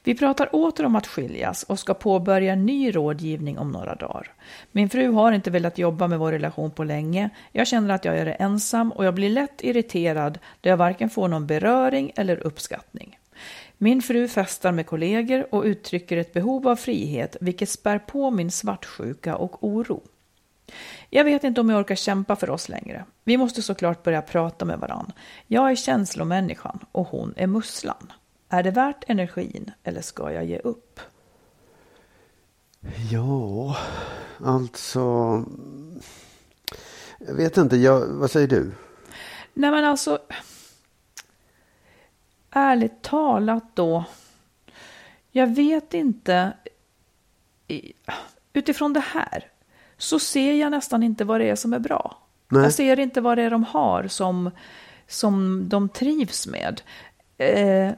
[0.04, 4.32] Vi pratar åter om att skiljas och ska påbörja ny rådgivning om några dagar.
[4.72, 7.30] Min fru har inte velat jobba med vår relation på länge.
[7.52, 11.28] Jag känner att jag är ensam och jag blir lätt irriterad då jag varken får
[11.28, 13.18] någon beröring eller uppskattning.
[13.78, 18.50] Min fru festar med kollegor och uttrycker ett behov av frihet vilket spär på min
[18.50, 20.02] svartsjuka och oro.
[21.10, 23.04] Jag vet inte om jag orkar kämpa för oss längre.
[23.24, 25.12] Vi måste såklart börja prata med varann.
[25.46, 28.12] Jag är känslomänniskan och hon är musslan.
[28.52, 31.00] Är det värt energin eller ska jag ge upp?
[33.10, 33.76] Ja,
[34.44, 35.44] alltså.
[37.18, 38.72] Jag vet inte, jag, vad säger du?
[39.54, 40.18] Nej men alltså.
[42.50, 44.04] Ärligt talat då.
[45.30, 46.52] Jag vet inte.
[48.52, 49.50] Utifrån det här
[49.96, 52.18] så ser jag nästan inte vad det är som är bra.
[52.48, 52.62] Nej.
[52.62, 54.50] Jag ser inte vad det är de har som,
[55.06, 56.82] som de trivs med.
[57.38, 57.92] Eh,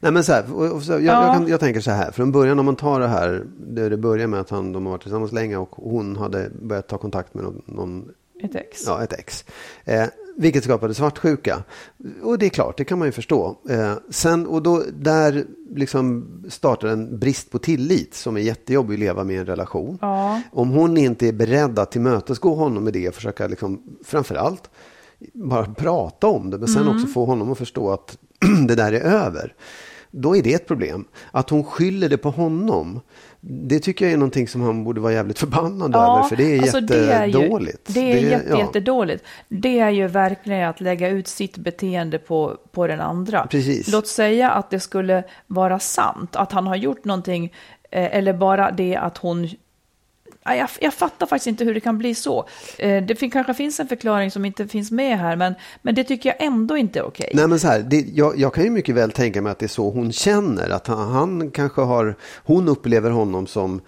[0.00, 1.26] Nej men så här, och, så, jag, ja.
[1.26, 3.96] jag, kan, jag, tänker så här, från början om man tar det här, det, det
[3.96, 7.34] börjar med att han, de har varit tillsammans länge och hon hade börjat ta kontakt
[7.34, 8.08] med någon, någon
[8.42, 8.82] ett ex.
[8.86, 9.44] Ja, ett ex.
[9.84, 11.62] Eh, vilket skapade svartsjuka.
[12.22, 13.58] Och det är klart, det kan man ju förstå.
[13.68, 19.00] Eh, sen, och då, där liksom startar en brist på tillit som är jättejobbig att
[19.00, 19.98] leva med i en relation.
[20.00, 20.42] Ja.
[20.52, 24.70] Om hon inte är beredd att tillmötesgå honom med det och försöka liksom, framförallt
[25.34, 26.94] bara prata om det, men sen mm.
[26.94, 28.18] också få honom att förstå att
[28.68, 29.54] det där är över.
[30.10, 31.04] Då är det ett problem.
[31.30, 33.00] Att hon skyller det på honom,
[33.40, 36.28] det tycker jag är någonting som han borde vara jävligt förbannad ja, över.
[36.28, 37.94] För det är alltså jättedåligt.
[37.94, 38.58] Det är, ju, det är jätte, ja.
[38.58, 39.24] jättedåligt.
[39.48, 43.46] Det är ju verkligen att lägga ut sitt beteende på, på den andra.
[43.46, 43.92] Precis.
[43.92, 47.52] Låt säga att det skulle vara sant, att han har gjort någonting,
[47.90, 49.48] eh, eller bara det att hon
[50.54, 52.48] jag, jag fattar faktiskt inte hur det kan bli så.
[52.78, 56.04] Eh, det fin, kanske finns en förklaring som inte finns med här, men, men det
[56.04, 57.30] tycker jag ändå inte är okej.
[57.34, 59.66] Nej, men så här, det, jag, jag, kan ju mycket väl tänka mig att det
[59.66, 60.70] är så hon känner.
[60.70, 63.80] Att han, han kanske har, hon upplever honom som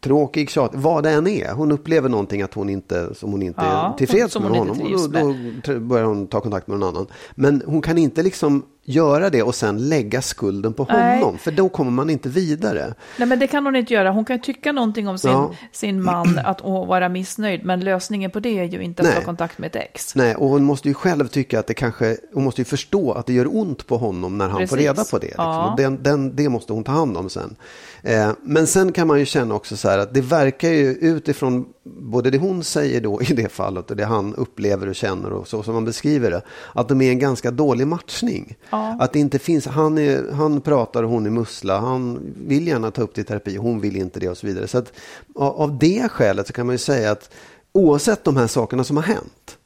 [0.00, 1.52] tråkig, tjat, vad det än är.
[1.52, 4.80] Hon upplever någonting att hon inte, som hon inte ja, är tillfreds med honom.
[4.80, 7.06] Och då, då, börjar hon ta kontakt med någon annan.
[7.34, 11.20] Men hon kan inte liksom göra det och sen lägga skulden på Nej.
[11.20, 11.38] honom.
[11.38, 12.94] För då kommer man inte vidare.
[13.16, 14.10] Nej, men det kan hon inte göra.
[14.10, 15.54] Hon kan tycka någonting om sin, ja.
[15.72, 17.64] sin man, att vara missnöjd.
[17.64, 19.16] Men lösningen på det är ju inte att Nej.
[19.16, 20.14] ta kontakt med ett ex.
[20.14, 23.26] Nej, och hon måste ju själv tycka att det kanske, hon måste ju förstå att
[23.26, 24.70] det gör ont på honom när han Precis.
[24.70, 25.26] får reda på det.
[25.26, 25.44] Liksom.
[25.44, 25.74] Ja.
[25.76, 27.56] Den, den, det måste hon ta hand om sen.
[28.02, 31.66] Eh, men sen kan man ju känna också så här att det verkar ju utifrån
[31.86, 35.48] både det hon säger då i det fallet och det han upplever och känner och
[35.48, 38.56] så som man beskriver det, att de är en ganska dålig matchning.
[38.70, 38.96] Ja.
[39.00, 42.90] Att det inte finns, han, är, han pratar och hon är mussla, han vill gärna
[42.90, 44.68] ta upp det i terapi, hon vill inte det och så vidare.
[44.68, 44.92] Så att
[45.34, 47.30] av det skälet så kan man ju säga att
[47.72, 49.58] oavsett de här sakerna som har hänt,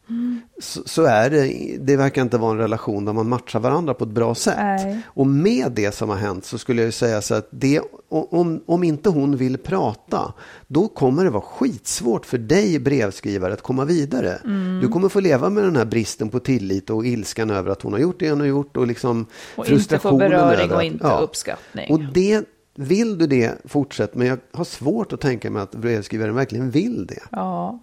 [0.60, 4.04] så, så, är det, det verkar inte vara en relation där man matchar varandra på
[4.04, 4.56] ett bra sätt.
[4.58, 5.00] Nej.
[5.06, 8.84] Och med det som har hänt så skulle jag säga så att det, om, om
[8.84, 10.34] inte hon vill prata,
[10.66, 14.38] då kommer det vara skitsvårt för dig brevskrivare att komma vidare.
[14.44, 14.80] Mm.
[14.80, 17.92] Du kommer få leva med den här bristen på tillit och ilskan över att hon
[17.92, 21.06] har gjort det hon har gjort och liksom och frustrationen inte få beröring och inte
[21.06, 21.18] ja.
[21.18, 21.90] uppskattning.
[21.90, 22.44] Och det
[22.74, 24.14] vill du det, fortsätt.
[24.14, 27.22] Men jag har svårt att tänka mig att brevskrivaren verkligen vill det.
[27.30, 27.80] Ja.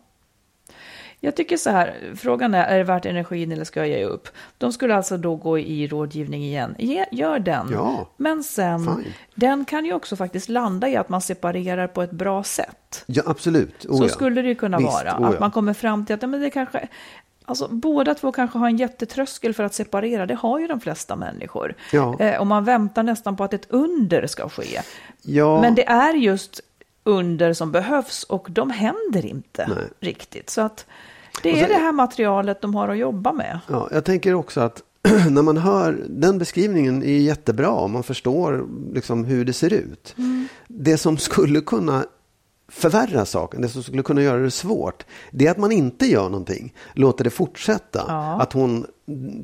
[1.20, 4.30] Jag tycker så här, frågan är, är det värt energin eller ska jag ge upp?
[4.58, 6.76] De skulle alltså då gå i rådgivning igen.
[6.80, 7.70] Ge, gör den.
[7.72, 9.14] Ja, Men sen, fine.
[9.36, 13.04] den kan ju också faktiskt landa i att man separerar på ett bra sätt.
[13.06, 13.86] Ja, absolut.
[13.86, 14.10] Oh, så ja.
[14.10, 15.18] skulle det ju kunna Visst, vara.
[15.20, 16.88] Oh, att man kommer fram till att ja, men det kanske,
[17.50, 21.16] Alltså, båda två kanske har en jättetröskel för att separera, det har ju de flesta
[21.16, 21.76] människor.
[21.92, 22.20] Ja.
[22.20, 24.82] Eh, och man väntar nästan på att ett under ska ske.
[25.22, 25.62] Ja.
[25.62, 26.62] Men det är just
[27.08, 29.88] under som behövs och de händer inte Nej.
[30.00, 30.50] riktigt.
[30.50, 30.86] Så att
[31.44, 33.60] det är sen, det här materialet de har att jobba med.
[33.68, 34.84] Ja, jag tänker också att
[35.30, 40.16] när man hör den beskrivningen är jättebra om man förstår liksom hur det ser ut.
[40.18, 40.48] Mm.
[40.68, 42.06] Det som skulle kunna
[42.72, 46.30] förvärra saken, det som skulle kunna göra det svårt, det är att man inte gör
[46.30, 46.74] någonting.
[46.94, 48.06] Låter det fortsätta.
[48.08, 48.42] Ja.
[48.42, 48.86] Att hon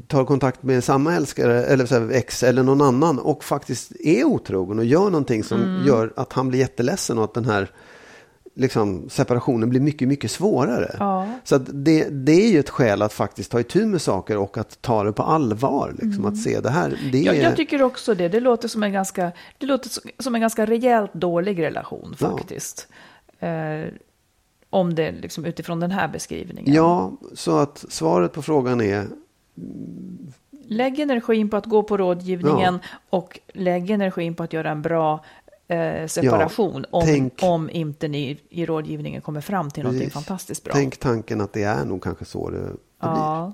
[0.07, 4.23] tar kontakt med samma älskare, eller så här, ex eller någon annan och faktiskt är
[4.23, 5.87] otrogen och gör någonting som mm.
[5.87, 7.69] gör att han blir jätteledsen och att den här
[8.55, 10.95] liksom, separationen blir mycket, mycket svårare.
[10.99, 11.27] Ja.
[11.43, 14.81] Så det, det är ju ett skäl att faktiskt ta itu med saker och att
[14.81, 15.89] ta det på allvar.
[15.91, 16.25] Liksom, mm.
[16.25, 16.99] Att se det här.
[17.11, 18.29] Det jag, jag tycker också det.
[18.29, 22.87] Det låter som en ganska, det låter som en ganska rejält dålig relation faktiskt.
[22.89, 22.95] Ja.
[23.43, 23.87] Eh,
[24.69, 26.73] om det liksom utifrån den här beskrivningen.
[26.73, 29.07] Ja, så att svaret på frågan är
[30.67, 32.79] Lägg energin på att gå på rådgivningen
[33.09, 35.25] och lägg energin på att göra en bra
[35.67, 40.13] eh, separation om, tänk- om inte ni i rådgivningen kommer fram till någonting Precis.
[40.25, 40.73] fantastiskt bra.
[40.73, 42.73] Tänk tanken att det är nog kanske så det, det blir.
[42.99, 43.53] ja.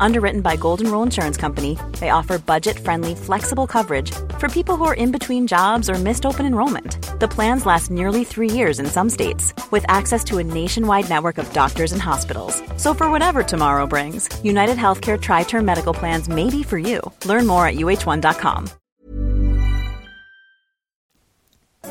[0.00, 4.84] Underwritten by Golden Rule Insurance Company, they offer budget friendly, flexible coverage for people who
[4.84, 6.98] are in between jobs or missed open enrollment.
[7.20, 11.38] The plans last nearly three years in some states, with access to a nationwide network
[11.38, 12.62] of doctors and hospitals.
[12.76, 17.00] So, for whatever tomorrow brings, United Healthcare Tri Term Medical Plans may be for you.
[17.24, 18.68] Learn more at uh1.com.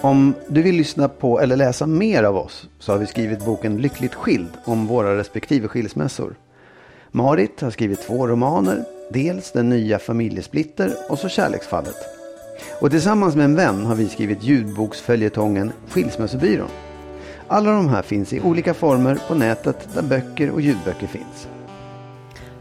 [0.02, 3.78] Om du vill lyssna på eller läsa mer av oss så har vi skrivit boken
[3.78, 6.36] Lyckligt skild om våra respektive skilsmässor.
[7.16, 11.96] Marit har skrivit två romaner, dels Den nya familjesplitter och så Kärleksfallet.
[12.82, 16.68] Och tillsammans med en vän har vi skrivit ljudboksföljetongen Skilsmässobyrån.
[17.48, 21.48] Alla de här finns i olika former på nätet där böcker och ljudböcker finns.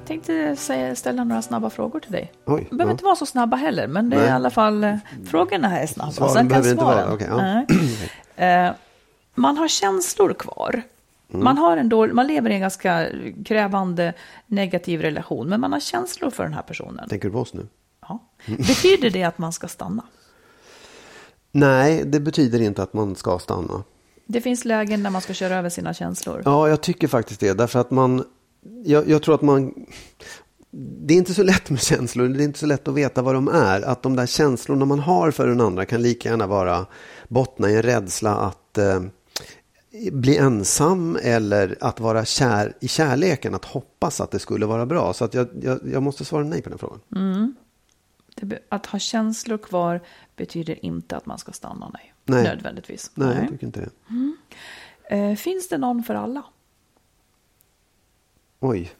[0.06, 2.32] tänkte säga, ställa några snabba frågor till dig.
[2.44, 2.90] Oj, behöver ja.
[2.90, 4.28] inte vara så snabba heller, men det är Nej.
[4.28, 4.96] i alla fall eh,
[5.30, 6.12] frågorna här är snabba.
[6.12, 7.14] Svaren Sen kan behöver inte vara- svaren.
[7.14, 7.76] okej, ja.
[8.44, 8.70] Eh,
[9.34, 10.82] man har känslor kvar.
[11.34, 11.44] Mm.
[11.44, 13.08] Man, har en dålig, man lever i en ganska
[13.44, 14.14] krävande
[14.46, 17.08] negativ relation, men man har känslor för den här personen.
[17.08, 17.66] Tänker du på oss nu?
[18.00, 18.18] Ja.
[18.46, 20.02] Betyder det att man ska stanna?
[21.52, 23.84] Nej, det betyder inte att man ska stanna.
[24.26, 26.42] Det finns lägen där man ska köra över sina känslor.
[26.44, 27.52] Ja, jag tycker faktiskt det.
[27.52, 28.24] Därför att man,
[28.84, 29.74] jag, jag tror att man,
[30.70, 32.28] det är inte så lätt med känslor.
[32.28, 33.82] Det är inte så lätt att veta vad de är.
[33.82, 36.86] Att de där känslorna man har för den andra kan lika gärna vara
[37.28, 39.02] bottna i en rädsla att eh,
[40.12, 43.54] bli ensam eller att vara kär i kärleken.
[43.54, 45.12] Att hoppas att det skulle vara bra.
[45.12, 47.00] Så att jag, jag, jag måste svara nej på den frågan.
[48.34, 50.00] Det be- Att ha känslor kvar
[50.36, 52.14] betyder inte att man ska stanna, nej.
[52.24, 52.44] Nej.
[52.44, 53.10] Nödvändigtvis.
[53.14, 53.90] Nej, jag tycker inte det.
[55.16, 56.42] Eh, finns det någon för alla?
[58.60, 58.92] Oj.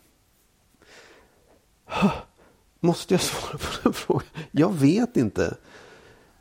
[2.80, 4.26] Måste jag svara på den frågan?
[4.50, 5.56] Jag vet inte.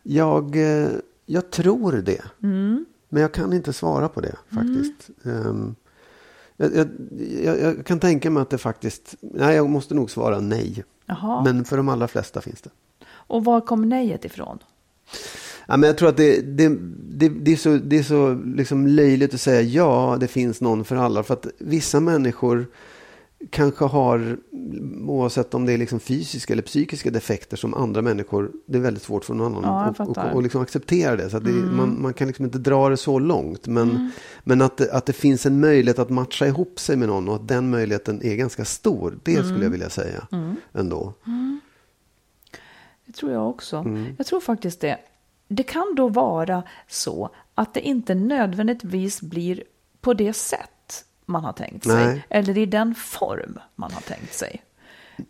[0.04, 0.90] Jag, eh,
[1.26, 2.22] jag tror det.
[3.14, 5.10] Men jag kan inte svara på det faktiskt.
[5.26, 5.76] Ehm,
[6.58, 6.88] jag, jag,
[7.44, 9.16] jag, jag kan tänka mig att det faktiskt...
[9.22, 10.84] Nej, jag måste nog svara nej.
[11.06, 11.44] Jaha.
[11.44, 12.70] Men för de allra flesta finns det.
[13.06, 14.60] Och var kommer nejet ifrån?
[15.68, 16.78] Ja, men jag tror att det, det,
[17.10, 20.86] det, det är så, det är så liksom löjligt att säga ja, det finns någon
[20.86, 21.24] för alla.
[21.24, 22.68] För att vissa människor
[23.50, 24.38] kanske har,
[25.08, 29.04] oavsett om det är liksom fysiska eller psykiska defekter som andra människor, det är väldigt
[29.04, 31.30] svårt för någon Ja, annan att och, och, liksom acceptera det.
[31.30, 33.68] Så det, man, man kan liksom inte dra det så långt.
[33.68, 34.12] Men,
[34.44, 37.36] men att, det, att det finns en möjlighet att matcha ihop sig med någon och
[37.36, 39.20] att den möjligheten är ganska stor.
[39.24, 40.28] Det skulle jag vilja säga
[40.74, 41.14] ändå.
[43.06, 43.86] Det tror jag också.
[44.18, 44.98] Jag tror faktiskt det.
[45.48, 49.64] Det kan då vara så att det inte nödvändigtvis blir
[50.02, 50.73] på det sätt
[51.34, 52.06] man har tänkt sig.
[52.06, 52.26] Nej.
[52.30, 54.64] Eller i den form man har tänkt sig.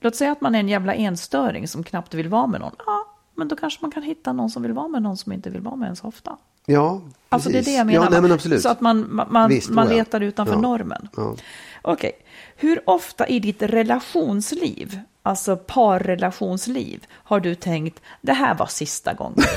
[0.02, 2.76] Låt säga att man är en jävla enstöring som knappt vill vara med någon.
[2.86, 5.50] Ja, men då kanske man kan hitta någon som vill vara med någon som inte
[5.50, 6.38] vill vara med en så ofta.
[6.66, 7.74] Ja, Alltså det är precis.
[7.74, 8.04] det jag menar.
[8.06, 8.62] Ja, nej, men absolut.
[8.62, 10.60] Så att man, man, man, Visst, man letar utanför Ja.
[10.62, 11.08] normen.
[11.18, 11.36] Ja.
[11.82, 12.12] Okej.
[12.56, 19.44] Hur ofta i ditt relationsliv, alltså parrelationsliv, har du tänkt det här var sista gången?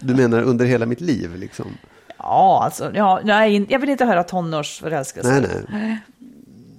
[0.00, 1.66] Du menar under hela mitt liv liksom?
[2.22, 5.40] Ja, alltså, ja, nej, jag vill inte höra tonårsförälskelse.
[5.40, 5.98] Nej, nej.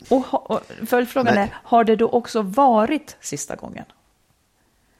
[0.09, 1.43] Och, ha- och följdfrågan Nej.
[1.43, 3.85] är, har det då också varit sista gången?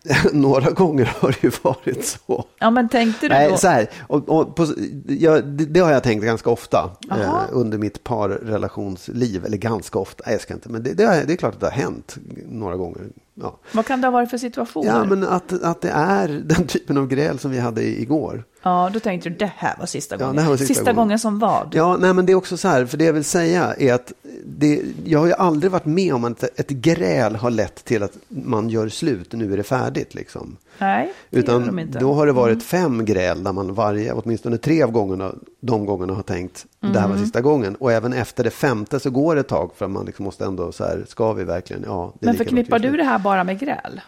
[0.34, 2.46] Några gånger har det ju varit så.
[2.60, 3.58] Ja, men tänkte du Nej, då?
[3.58, 4.68] så här, och, och på,
[5.08, 9.46] ja, det, det har jag tänkt ganska ofta eh, under mitt parrelationsliv.
[9.46, 11.60] Eller ganska ofta, nej, jag ska inte, men det, det, har, det är klart att
[11.60, 12.18] det har hänt
[12.50, 13.02] några gånger.
[13.34, 14.88] Ja, Vad kan det ha varit för situationer?
[14.88, 18.44] ja men att, att det är den typen av gräl som vi hade igår.
[18.64, 20.44] Ja, då tänkte du det här var sista Ja, gången.
[20.44, 20.96] här var sista gången.
[20.96, 21.68] gången som vad?
[21.76, 24.12] Ja, nej, men det är också så här, för det jag vill säga är att
[24.46, 28.17] det, jag har ju aldrig varit med om att ett gräl har lett till att
[28.28, 30.58] man gör slut, nu är det färdigt liksom.
[30.78, 32.00] Nej, det gör de Utan inte.
[32.00, 32.60] då har det varit Mm.
[32.62, 36.98] fem gräl där man varje, åtminstone tre av gångerna, de gångerna har tänkt det här
[37.06, 37.10] Mm.
[37.12, 37.76] var sista gången.
[37.76, 40.46] Och även efter det femte så går det ett tag för att man liksom måste
[40.46, 41.84] ändå så här, ska vi verkligen?
[41.86, 44.02] Ja, Men förknippar du det här bara med gräl?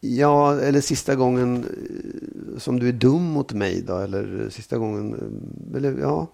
[0.00, 5.14] Ja, eller sista gången eh, som du är dum mot mig då, eller sista gången,
[5.14, 6.26] eh, eller ja.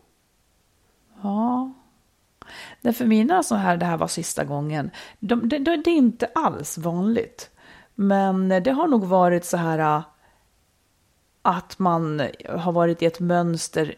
[1.23, 1.68] Ja.
[2.81, 5.97] Därför för mina så här, det här var sista gången, de, de, de, det är
[5.97, 7.51] inte alls vanligt.
[7.95, 10.03] Men det har nog varit så här äh,
[11.43, 13.95] att man har varit i ett mönster.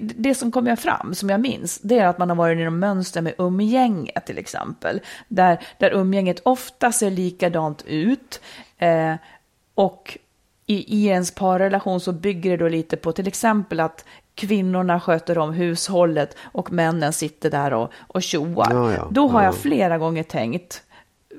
[0.00, 2.72] Det som kommer fram, som jag minns, det är att man har varit i något
[2.72, 5.00] mönster med umgänge till exempel.
[5.28, 8.40] Där, där umgänget ofta ser likadant ut.
[8.78, 9.14] Eh,
[9.74, 10.18] och
[10.66, 15.38] i, i ens parrelation så bygger det då lite på till exempel att kvinnorna sköter
[15.38, 18.68] om hushållet och männen sitter där och, och tjoar.
[18.70, 19.08] Ja, ja.
[19.10, 19.56] Då har jag Ja.
[19.58, 20.82] flera gånger tänkt,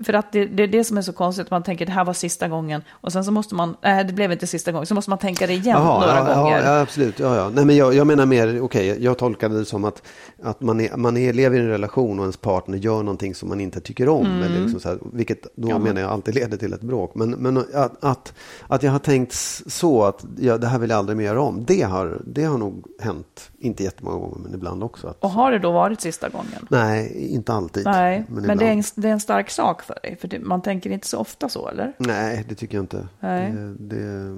[0.04, 2.14] för att det, det är det som är så konstigt, man tänker det här var
[2.14, 5.10] sista gången och sen så måste man, nej det blev inte sista gången, så måste
[5.10, 6.58] man tänka det igen Jaha, några ja, gånger.
[6.58, 7.20] Ja, ja, absolut.
[7.20, 7.50] Ja, ja.
[7.50, 10.04] Nej, men jag, jag menar mer, okej, jag tolkade det som att,
[10.44, 13.50] att man, är, man är, lever i en relation och ens partner gör någonting som
[13.50, 14.26] man inte tycker om.
[14.26, 17.16] Eller liksom så här, vilket då menar jag alltid leder till ett bråk.
[17.16, 18.34] Men, men att, att,
[18.68, 19.34] att jag har tänkt
[19.68, 21.66] så att ja, det här vill jag aldrig mer göra om.
[21.66, 25.08] Det har, det har nog hänt, inte jättemånga gånger, men ibland också.
[25.08, 26.68] Att, Och har det då varit sista gången?
[26.70, 27.86] nej, inte alltid.
[27.86, 28.60] Nej, men, ibland.
[28.60, 31.08] det, är en, det är en stark sak för dig, för det, man tänker inte
[31.08, 31.94] så ofta så, eller?
[31.98, 33.08] Nej, det tycker jag inte.
[33.20, 33.52] Nej.
[33.52, 34.36] Det, det,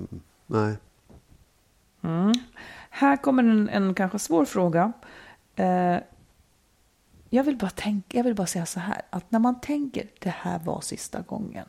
[0.48, 0.76] nej.
[2.90, 4.92] Här kommer en, en kanske svår fråga.
[5.56, 5.98] Eh,
[7.30, 10.30] jag, vill bara tänka, jag vill bara säga så här, att när man tänker det
[10.30, 11.66] här var sista gången,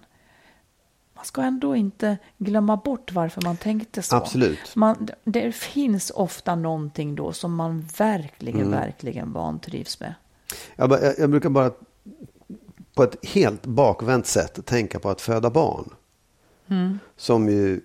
[1.26, 4.16] ska ändå inte glömma bort varför man tänkte så.
[4.16, 4.76] Absolut.
[4.76, 8.70] Man, det finns ofta någonting då som man verkligen, Mm.
[8.70, 10.14] verkligen vantrivs med.
[10.76, 11.70] Jag, jag, jag brukar bara
[12.94, 15.90] på ett helt bakvänt sätt tänka på att föda barn.
[17.16, 17.80] Som ju,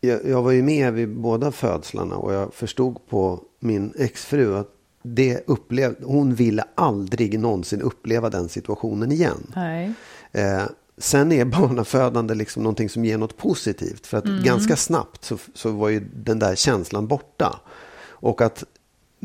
[0.00, 4.68] jag, jag var ju med vid båda födslarna och jag förstod på min exfru att
[5.02, 9.52] det upplev, hon ville aldrig någonsin uppleva den situationen igen.
[9.56, 9.92] Nej.
[10.32, 10.62] Eh,
[10.98, 14.06] sen är barnafödande liksom någonting som ger något positivt.
[14.06, 14.42] För att Mm.
[14.44, 17.60] ganska snabbt så, så var ju den där känslan borta.
[18.04, 18.64] Och att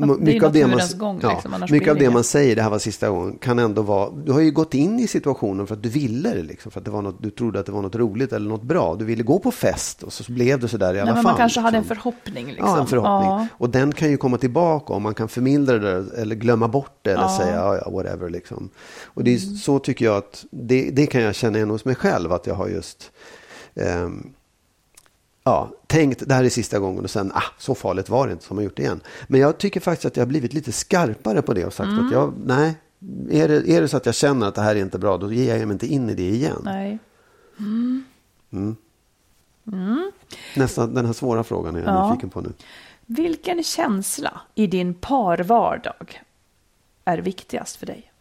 [0.06, 2.78] mycket av det man, gång, ja, liksom, mycket av det man säger, det här var
[2.78, 5.88] sista gången, kan ändå vara, du har ju gått in i situationen för att du
[5.88, 8.32] ville det, liksom, för att det var något, du trodde att det var något roligt
[8.32, 8.94] eller något bra.
[8.94, 11.32] Du ville gå på fest och så blev det sådär i alla Nej, men fall.
[11.32, 11.96] man kanske hade en liksom.
[11.96, 12.46] förhoppning.
[12.46, 12.66] Liksom.
[12.66, 13.30] Ja, en förhoppning.
[13.30, 13.46] Ja.
[13.52, 17.10] Och den kan ju komma tillbaka om man kan förmildra det eller glömma bort det
[17.10, 17.38] eller Ja.
[17.38, 18.30] säga ja, ja, whatever.
[18.30, 18.70] Liksom.
[19.04, 21.94] Och det är så tycker jag att det, det kan jag känna igen hos mig
[21.94, 23.10] själv att jag har just
[23.74, 24.26] ehm,
[25.48, 28.44] ja, tänkt det här är sista gången och sen ah, så farligt var det inte
[28.44, 29.00] som man gjort det igen.
[29.26, 32.12] Men jag tycker faktiskt att jag har blivit lite skarpare på det och sagt att
[32.12, 32.74] jag, nej,
[33.30, 35.32] är det, är det så att jag känner att det här är inte bra då
[35.32, 36.60] ger jag mig inte in i det igen.
[36.64, 36.98] Nej.
[40.56, 42.08] Nästan den här svåra frågan är jag Ja.
[42.10, 42.52] nyfiken på nu.
[43.06, 46.22] Vilken känsla i din parvardag
[47.04, 48.12] är viktigast för dig?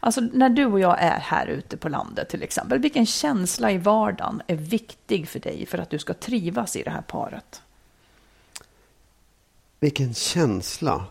[0.00, 3.78] Alltså när du och jag är här ute på landet till exempel, vilken känsla i
[3.78, 7.62] vardagen är viktig för dig för att du ska trivas i det här paret?
[9.80, 11.04] Vilken känsla.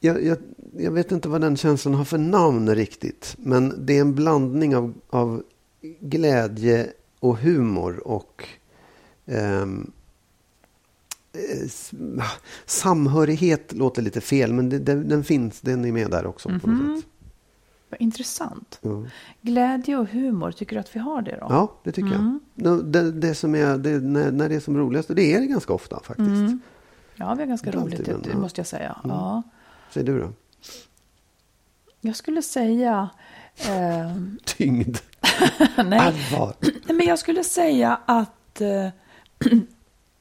[0.00, 0.38] Jag, jag,
[0.78, 3.34] jag vet inte vad den känslan har för namn riktigt.
[3.38, 5.42] Men det är en blandning av, av
[6.00, 8.48] glädje och humor och
[9.26, 9.90] s-
[12.66, 14.52] samhörighet låter lite fel.
[14.52, 17.08] Men det, den, den finns, den är med där också på något sätt.
[17.88, 18.78] Vad intressant.
[18.82, 19.04] Ja.
[19.42, 21.46] Glädje och humor, tycker du att vi har det då?
[21.48, 22.38] Ja, det tycker jag.
[22.54, 25.40] No, Det, det som är, det, när, när det är som roligast, och det är
[25.40, 26.54] det ganska ofta faktiskt.
[27.16, 28.38] Ja, vi har ganska roligt, det, ja.
[28.38, 28.96] måste jag säga.
[29.04, 29.42] Ja.
[29.90, 30.32] Säger du då?
[32.00, 33.08] Jag skulle säga...
[33.56, 34.96] ehm, Tyngd.
[35.84, 35.98] nej.
[35.98, 36.54] Allvar.
[36.60, 38.60] Nej, men jag skulle säga att...
[38.60, 38.88] eh,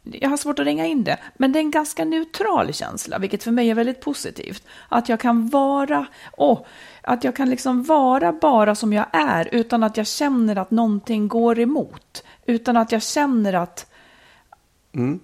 [0.04, 3.44] jag har svårt att ringa in det, men det är en ganska neutral känsla, vilket
[3.44, 4.64] för mig är väldigt positivt.
[4.90, 6.06] Att jag kan vara,
[6.38, 6.60] åh,
[7.02, 11.28] att jag kan liksom vara bara som jag är, utan att jag känner att någonting
[11.28, 12.24] går emot.
[12.46, 13.86] Utan att jag känner att,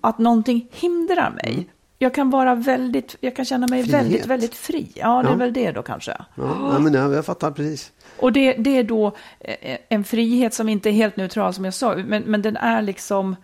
[0.02, 1.70] att någonting hindrar mig.
[1.98, 4.02] jag kan vara väldigt, jag kan känna mig Frihet.
[4.02, 4.92] väldigt, väldigt fri.
[4.96, 5.38] Ja, det är Ja.
[5.38, 6.18] väl det då kanske.
[6.36, 7.92] Ja, men jag, jag fattar precis.
[8.20, 9.08] Och det, det är då
[9.40, 12.82] eh, en frihet som inte är helt neutral som jag sa, men, men den är
[12.82, 13.36] liksom,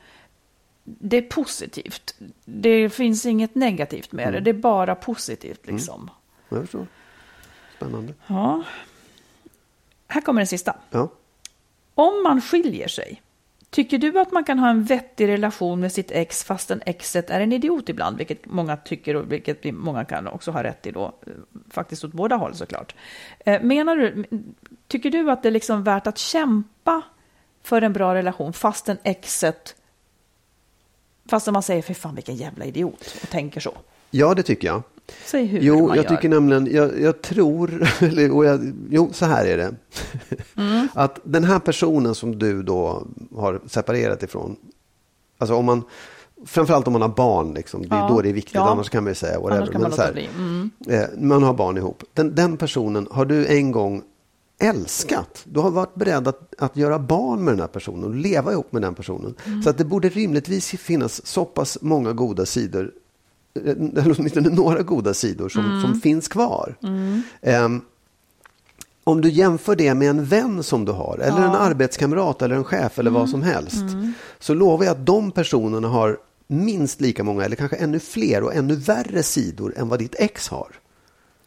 [0.87, 2.15] det är positivt.
[2.45, 6.09] Det finns inget negativt med det, det är bara positivt liksom.
[6.49, 6.87] Jag förstår.
[7.77, 8.13] Spännande.
[8.27, 8.63] Ja.
[10.07, 10.75] Här kommer den sista.
[10.91, 11.09] Ja.
[11.95, 13.21] Om man skiljer sig,
[13.69, 17.39] tycker du att man kan ha en vettig relation med sitt ex fastän exet är
[17.41, 20.91] en idiot ibland, vilket många tycker och vilket vi- många kan också ha rätt i
[20.91, 21.15] då,
[21.69, 22.95] faktiskt åt båda håll såklart.
[23.39, 24.23] Eh, Menar du,
[24.87, 27.01] tycker du att det är liksom värt att kämpa
[27.63, 29.75] för en bra relation fastän exet,
[31.29, 33.73] fastän man säger för fan vilken jävla idiot och tänker så?
[34.11, 34.81] ja, det tycker jag.
[35.25, 36.15] Säg hur Jo, man jag gör.
[36.15, 37.87] tycker nämligen, jag, jag tror,
[38.33, 39.75] och jag, jo, så här är det.
[40.57, 40.87] Mm.
[40.93, 44.55] Att den här personen som du då har separerat ifrån,
[45.37, 45.83] alltså om man,
[46.45, 48.69] framförallt om man har barn, liksom, det är Ja, då det är viktigt, ja.
[48.69, 49.57] annars kan man ju säga whatever.
[49.57, 50.29] Annars kan man men så bli.
[50.37, 50.71] Mm.
[50.89, 52.03] eh, man har barn ihop.
[52.13, 54.01] Den, den personen har du en gång
[54.59, 55.41] älskat.
[55.43, 58.71] Du har varit beredd att, att göra barn med den här personen och leva ihop
[58.71, 59.35] med den personen.
[59.45, 59.63] Mm.
[59.63, 62.91] Så att det borde rimligtvis finnas så pass många goda sidor
[63.65, 65.81] eh, eller åtminstone några goda sidor som, Mm.
[65.81, 66.75] som finns kvar.
[67.41, 67.81] Ehm,
[69.03, 72.63] om du jämför det med en vän som du har, eller en arbetskamrat eller en
[72.63, 73.19] chef eller Mm.
[73.21, 73.83] vad som helst,
[74.39, 78.53] så lovar jag att de personerna har minst lika många, eller kanske ännu fler och
[78.55, 80.67] ännu värre sidor än vad ditt ex har.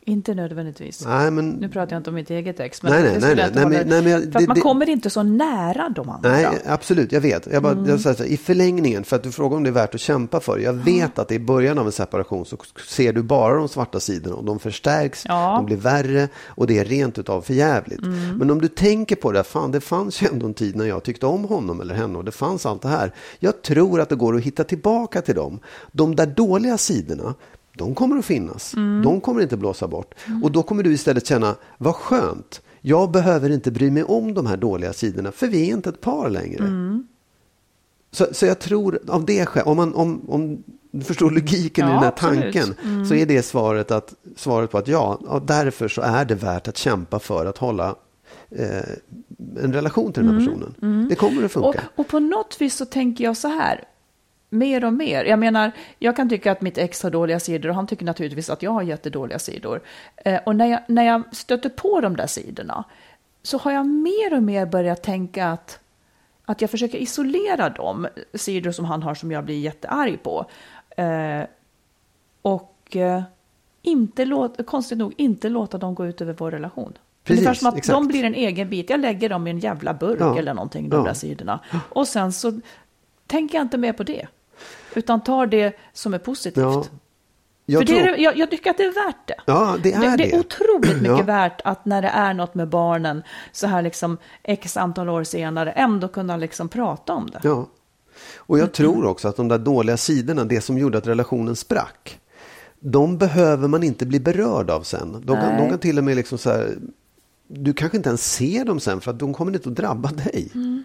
[0.08, 1.04] Inte nödvändigtvis.
[1.06, 2.82] Nej, men Nu pratar jag inte om mitt eget ex.
[2.82, 4.60] Men Nej, nej, nej, nej, jag nej, men- nej, men För att det- man det-
[4.60, 6.30] kommer inte så nära de andra.
[6.30, 7.46] Nej, absolut, jag vet.
[7.52, 7.86] Jag bara, Mm.
[7.90, 10.40] jag så här, I förlängningen, för att du frågar om det är värt att kämpa
[10.40, 10.58] för.
[10.58, 12.56] Jag vet att i början av en separation så
[12.88, 15.54] ser du bara de svarta sidorna och de förstärks, Ja.
[15.56, 18.02] de blir värre och det är rent utav förjävligt.
[18.02, 18.38] Mm.
[18.38, 21.02] Men om du tänker på det, fan det fanns ju ändå en tid när jag
[21.02, 23.12] tyckte om honom eller henne och det fanns allt det här.
[23.38, 25.60] Jag tror att det går att hitta tillbaka till dem.
[25.92, 27.34] De där dåliga sidorna,
[27.78, 28.74] de kommer att finnas.
[28.74, 29.02] Mm.
[29.02, 30.14] De kommer inte blåsa bort.
[30.42, 32.62] Och då kommer du istället känna, vad skönt.
[32.80, 36.00] Jag behöver inte bry mig om de här dåliga sidorna, för vi är inte ett
[36.00, 36.64] par längre.
[38.10, 41.90] Så, så jag tror av det skälet, om, man, om, om du förstår logiken i
[41.90, 42.74] Ja, den här tanken,
[43.08, 46.68] så är det svaret, att, svaret på att ja, ja, därför så är det värt
[46.68, 47.94] att kämpa för att hålla
[48.50, 48.78] eh,
[49.62, 51.08] en relation till den här personen.
[51.08, 51.68] Det kommer att funka.
[51.68, 53.84] Och, och på något vis så tänker jag så här,
[54.50, 55.24] mer och mer.
[55.24, 58.50] Jag menar, jag kan tycka att mitt ex har dåliga sidor och han tycker naturligtvis
[58.50, 59.80] att jag har jättedåliga sidor.
[60.16, 62.84] Eh, och när jag, när jag stöter på de där sidorna
[63.42, 65.78] så har jag mer och mer börjat tänka att,
[66.44, 70.46] att jag försöker isolera de sidor som han har som jag blir jättearg på.
[70.96, 71.42] Eh,
[72.42, 73.22] och eh,
[73.82, 76.92] inte låt, konstigt nog inte låta dem gå ut över vår relation.
[77.24, 77.94] Precis, Ungefär som att exakt.
[77.96, 78.90] de blir en egen bit.
[78.90, 80.38] Jag lägger dem i en jävla burk Ja.
[80.38, 81.02] eller någonting, de Ja.
[81.02, 81.60] där sidorna.
[81.88, 82.60] Och sen så
[83.26, 84.26] tänker jag inte mer på det.
[84.94, 86.62] Utan tar det som är positivt.
[86.64, 86.84] Ja,
[87.66, 89.34] jag tror, är, jag, jag tycker att det är värt det.
[89.46, 90.32] ja, det är det, det.
[90.32, 91.22] är otroligt mycket Ja.
[91.22, 93.22] värt att när det är något med barnen
[93.52, 97.40] så här liksom x antal år senare ändå kunna liksom prata om det.
[97.42, 97.66] Ja.
[98.36, 102.20] Och jag tror också att de där dåliga sidorna, det som gjorde att relationen sprack,
[102.80, 105.12] de behöver man inte bli berörd av sen.
[105.24, 106.74] De kan, de kan till och med liksom så här,
[107.48, 110.50] du kanske inte ens ser dem sen för att de kommer inte att drabba dig.
[110.54, 110.84] Mm.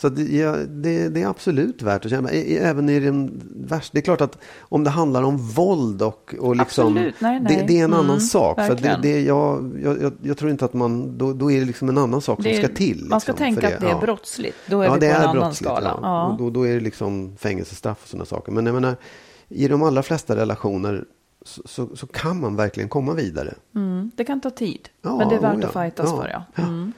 [0.00, 2.32] Så det, ja, det, det är absolut värt att känna.
[2.32, 3.90] I- Även i den värsta.
[3.92, 6.94] Det är klart att om det handlar om våld och, och liksom.
[6.94, 7.40] Nej, nej.
[7.48, 8.56] Det, det är en Mm, annan sak.
[8.66, 11.88] För det, det, jag, jag, jag, tror inte att man, då, då är det liksom
[11.88, 13.06] en annan sak som ska till.
[13.10, 14.00] man ska liksom, tänka att det är Ja.
[14.00, 14.56] brottsligt.
[14.66, 15.98] Då är ja, vi det på en annan skala.
[16.02, 16.36] Ja.
[16.38, 18.52] Då, då är det liksom fängelsestraff och sådana saker.
[18.52, 18.96] Men jag menar,
[19.48, 21.04] i de allra flesta relationer
[21.44, 23.54] så, så, så kan man verkligen komma vidare.
[23.74, 26.28] Mm, det kan ta tid, men det är värt oh att fightas för.
[26.28, 26.62] Ja.
[26.62, 26.92] Mm.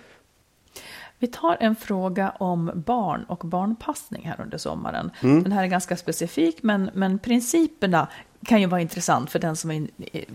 [1.23, 5.11] Vi tar en fråga om barn och barnpassning här under sommaren.
[5.20, 5.43] Mm.
[5.43, 8.09] Den här är ganska specifik, men, men principerna
[8.47, 9.87] kan ju vara intressant för den, som är,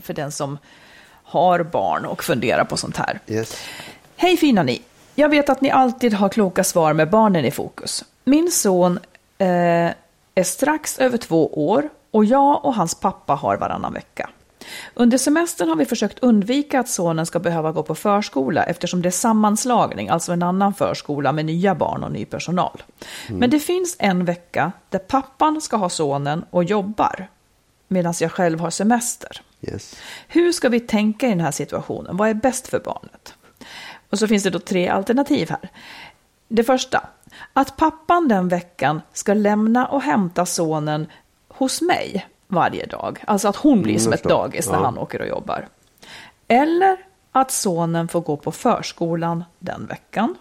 [0.02, 0.58] för den som
[1.24, 3.20] har barn och funderar på sånt här.
[3.28, 3.58] Yes.
[4.16, 4.82] Hej fina ni!
[5.16, 8.06] Jag vet att ni alltid har kloka svar med barnen i fokus.
[8.24, 9.00] Min son
[9.38, 9.48] eh,
[10.36, 14.30] är strax över två år och jag och hans pappa har varannan vecka.
[14.93, 19.09] Under semestern har vi försökt undvika att sonen ska behöva gå på förskola eftersom det
[19.09, 22.84] är sammanslagning, alltså en annan förskola med nya barn och ny personal.
[23.28, 27.28] Men det finns en vecka där pappan ska ha sonen och jobbar
[27.88, 29.41] medan jag själv har semester.
[29.61, 29.95] Yes.
[30.28, 32.18] Hur ska vi tänka i den här situationen?
[32.18, 33.34] Vad är bäst för barnet?
[34.09, 35.72] Och så finns det då tre alternativ här.
[36.47, 37.07] Det första,
[37.53, 41.07] att pappan den veckan ska lämna och hämta sonen
[41.47, 43.24] hos mig varje dag.
[43.28, 44.84] Alltså att hon blir Mm, som ett dagis när Ja.
[44.86, 45.68] han åker och jobbar.
[46.48, 46.98] Eller
[47.32, 50.36] att sonen får gå på förskolan den veckan.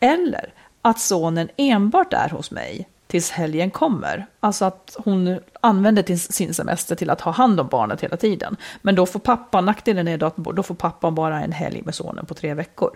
[0.00, 0.52] Eller
[0.82, 4.26] att sonen enbart är hos mig tills helgen kommer.
[4.40, 8.56] Alltså att hon använder sin semester till att ha hand om barnet hela tiden.
[8.82, 11.94] Men då får pappa, nackdelen är då att då får pappan bara en helg med
[11.94, 12.90] sonen på tre veckor.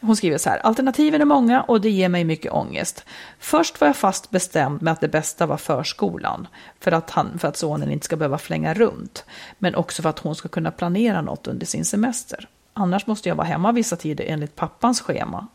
[0.00, 3.04] Hon skriver så här, alternativen är många och det ger mig mycket ångest.
[3.38, 6.48] Först var jag fast bestämd med att det bästa var förskolan,
[6.80, 9.24] för att, han, för att sonen inte ska behöva flänga runt,
[9.58, 12.48] men också för att hon ska kunna planera något under sin semester.
[12.72, 15.46] Annars måste jag vara hemma vissa tider enligt pappans schema.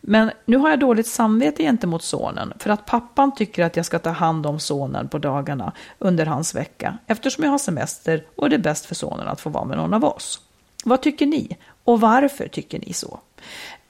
[0.00, 3.98] Men nu har jag dåligt samvete gentemot sonen för att pappan tycker att jag ska
[3.98, 8.56] ta hand om sonen på dagarna under hans vecka eftersom jag har semester och det
[8.56, 10.40] är bäst för sonen att få vara med någon av oss.
[10.84, 11.56] Vad tycker ni?
[11.84, 13.20] Och varför tycker ni så?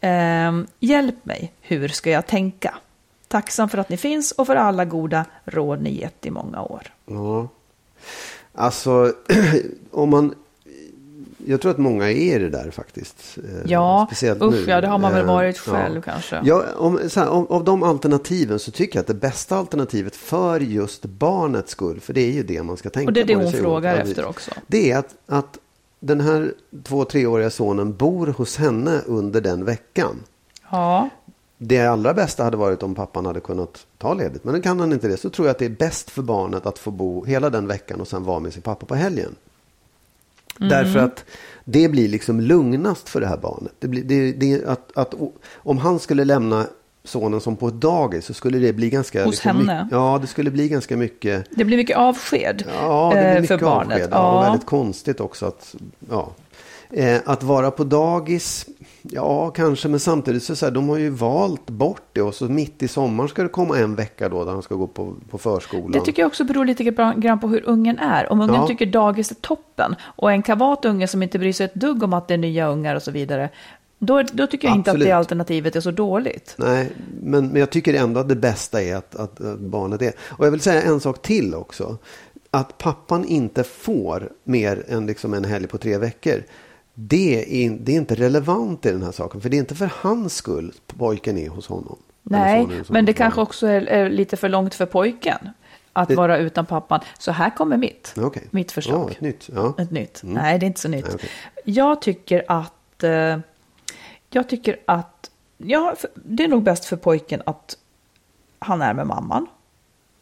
[0.01, 2.75] Eh, hjälp mig, hur ska jag tänka?
[3.29, 6.83] Tacksam för att ni finns och för alla goda råd ni gett i många år.
[7.07, 7.49] Ja.
[8.55, 9.13] Alltså,
[9.91, 10.35] om man...
[11.47, 13.39] Jag tror att många är det där faktiskt.
[13.39, 14.65] Eh, Ja, Speciellt usch nu.
[14.69, 16.41] ja, det har man väl Eh, varit själv kanske.
[16.45, 20.61] Ja, om, här, om, av de alternativen så tycker jag att det bästa alternativet för
[20.61, 23.35] just barnets skull, för det är ju det man ska tänka Och det är det
[23.35, 23.41] på.
[23.43, 24.51] hon frågar efter också.
[24.67, 25.59] Det är att, att
[26.05, 30.17] den här två, treåriga sonen bor hos henne under den veckan.
[30.71, 31.09] Ja,
[31.59, 34.45] Det allra bästa hade varit om pappan hade kunnat ta ledigt.
[34.45, 35.17] Men nu kan han inte det.
[35.17, 38.01] Så tror jag att det är bäst för barnet att få bo hela den veckan
[38.01, 39.35] och sen vara med sin pappa på helgen.
[40.57, 40.69] Mm.
[40.69, 41.25] Därför att
[41.65, 43.73] det blir liksom lugnast för det här barnet.
[43.79, 45.15] Det blir, det, det, att, att,
[45.55, 46.67] om han skulle lämna
[47.05, 49.25] sonen som på ett dagis så skulle det bli ganska...
[49.25, 49.59] Hos henne?
[49.59, 51.47] mycket- ja, det skulle bli ganska mycket...
[51.51, 53.93] det blir mycket avsked Ja, det blir eh, mycket för barnet.
[53.93, 54.09] avsked.
[54.13, 54.39] Ja.
[54.39, 55.75] Och väldigt konstigt också att,
[56.11, 56.31] ja.
[56.91, 58.67] Eh, att vara på dagis,
[59.03, 62.45] ja kanske, men samtidigt så, så här, de har ju valt bort det och så
[62.45, 65.39] mitt i sommaren ska det komma en vecka då där han ska gå på, på
[65.39, 65.91] förskolan.
[65.93, 66.85] Det tycker jag också beror lite
[67.17, 68.33] grann på hur ungen är.
[68.33, 68.67] Om ungen Ja.
[68.67, 72.13] tycker dagis är toppen och en kavat unge som inte bryr sig ett dugg om
[72.13, 73.49] att det är nya ungar och så vidare.
[74.05, 75.09] Då, då tycker jag inte att Absolut.
[75.09, 76.55] det alternativet är så dåligt.
[76.59, 76.91] Nej,
[77.23, 80.13] men, men jag tycker ändå att det bästa är att, att, att barnet är.
[80.21, 81.99] Och jag vill säga en sak till också.
[82.51, 86.43] Att pappan inte får mer än liksom en helg på tre veckor.
[86.95, 89.41] Det är, det är inte relevant i den här saken.
[89.41, 91.99] För det är inte för hans skull pojken är hos honom.
[92.23, 95.39] Nej, hos men det kanske också är, är lite för långt för pojken
[95.93, 97.01] att Det- vara utan pappan.
[97.19, 98.43] Så här kommer mitt, Okej.
[98.51, 99.09] mitt förslag.
[99.09, 99.51] Ja, ett nytt.
[99.55, 99.75] Ja.
[99.79, 100.21] Ett nytt.
[100.25, 101.05] Nej, det är inte så nytt.
[101.05, 101.29] Nej, okej.
[101.65, 103.03] Jag tycker att...
[103.03, 103.39] Eh,
[104.35, 105.31] jag tycker att...
[105.59, 107.77] Ja, det är nog bäst för pojken att
[108.59, 109.47] han är med mamman.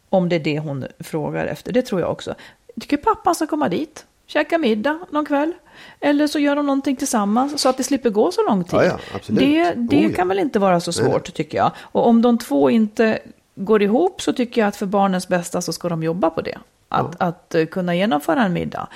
[0.08, 1.72] Om det är det hon frågar efter.
[1.72, 2.34] Det tror jag också.
[2.74, 4.06] Jag tycker pappan ska komma dit.
[4.26, 5.52] Käka middag någon kväll.
[6.00, 8.80] Eller så gör de någonting tillsammans så att det slipper gå så lång tid.
[8.80, 9.18] Ja, ja.
[9.26, 10.16] Det, det Oh, ja.
[10.16, 11.70] kan väl inte vara så Nej, svårt tycker jag.
[11.78, 13.18] Och om de två inte
[13.54, 16.58] går ihop så tycker jag att för barnens bästa så ska de jobba på det.
[16.88, 18.88] Att, att eh, kunna genomföra en middag.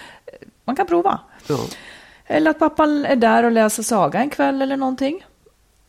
[0.65, 1.21] Man kan prova.
[2.29, 5.25] Ja, Eller att pappan är där och läser saga en kväll eller någonting.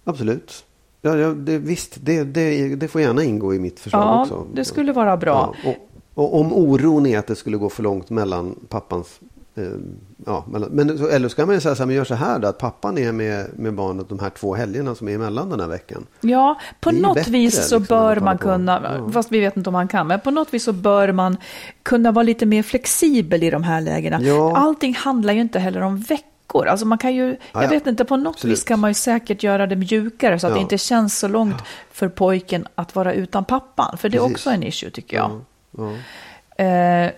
[0.03, 0.65] absolut.
[1.01, 4.45] Ja, ja, det, visst, det, det, det får gärna ingå i mitt förslag Ja, också.
[4.53, 5.55] det skulle vara bra.
[5.63, 5.69] Ja,
[6.15, 9.19] och, och om oron är att det skulle gå för långt mellan pappans...
[9.57, 9.63] Eh,
[10.25, 12.47] ja, men, så- eller ska man ju säga så här, men gör så här då,
[12.47, 15.67] att pappan är med, med barnet de här två helgerna som är emellan den här
[15.67, 16.05] veckan.
[16.21, 19.11] Ja, på något bättre, vis så liksom, bör man kunna, Ja.
[19.11, 21.37] fast vi vet inte om man kan, men på något vis så bör man
[21.83, 24.21] kunna vara lite mer flexibel i de här lägena.
[24.21, 24.57] Ja.
[24.57, 26.67] Allting handlar ju inte heller om veckor.
[26.67, 27.79] Alltså man kan ju, Ja, jag ja.
[27.83, 28.57] det inte, på något Absolut.
[28.57, 30.55] vis kan man ju säkert göra det mjukare så att Ja.
[30.57, 31.55] det inte känns så långt
[31.91, 33.97] för pojken att vara utan pappan.
[33.97, 34.35] För det är Precis.
[34.35, 35.41] också en issue tycker jag.
[35.77, 35.91] Ja,
[36.57, 37.11] Eh,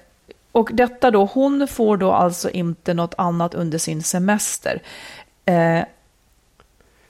[0.58, 4.82] och detta då, hon får då alltså inte något annat under sin semester.
[5.46, 5.86] Eh,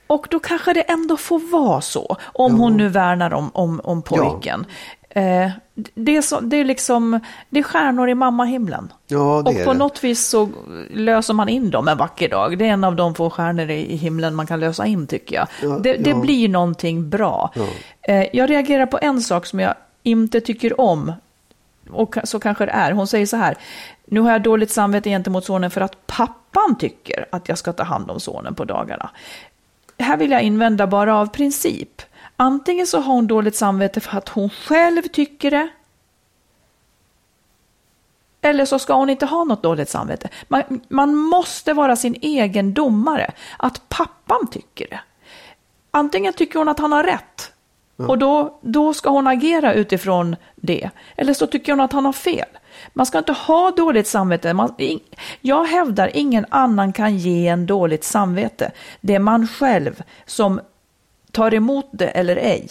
[0.06, 4.02] och då kanske det ändå får vara så, om hon nu värnar om, om, om
[4.02, 4.66] pojken.
[5.10, 5.50] Eh,
[5.94, 7.20] det, är så, det är liksom,
[7.50, 8.92] det är stjärnor i mammahimlen.
[9.06, 10.48] ja Och på något vis så
[10.90, 12.58] löser man in dem en vacker dag.
[12.58, 15.48] Det är en av de få stjärnor i himlen man kan lösa in tycker jag.
[15.62, 16.16] Ja, det, det ja.
[16.16, 17.52] blir någonting bra.
[17.54, 17.66] Ja.
[18.02, 21.12] Eh, jag reagerar på en sak som jag inte tycker om.
[21.90, 22.92] Och så kanske det är.
[22.92, 23.56] Hon säger så här.
[24.04, 27.82] Nu har jag dåligt samvete gentemot sonen för att pappan tycker att jag ska ta
[27.82, 29.10] hand om sonen på dagarna.
[29.98, 32.02] Här vill jag invända bara av princip.
[32.36, 35.68] Antingen så har hon dåligt samvete för att hon själv tycker det.
[38.40, 40.28] Eller så ska hon inte ha något dåligt samvete.
[40.48, 43.30] Man, man måste vara sin egen domare.
[43.56, 45.00] Att pappan tycker det.
[45.90, 47.52] Antingen tycker hon att han har rätt.
[48.06, 50.90] Och då, då ska hon agera utifrån det.
[51.16, 52.48] Eller så tycker hon att han har fel.
[52.92, 54.54] Man ska inte ha dåligt samvete.
[54.54, 55.00] Man, ing,
[55.40, 58.70] jag hävdar ingen annan kan ge en dåligt samvete.
[59.00, 60.60] Det är man själv som
[61.32, 62.68] tar emot det eller ej.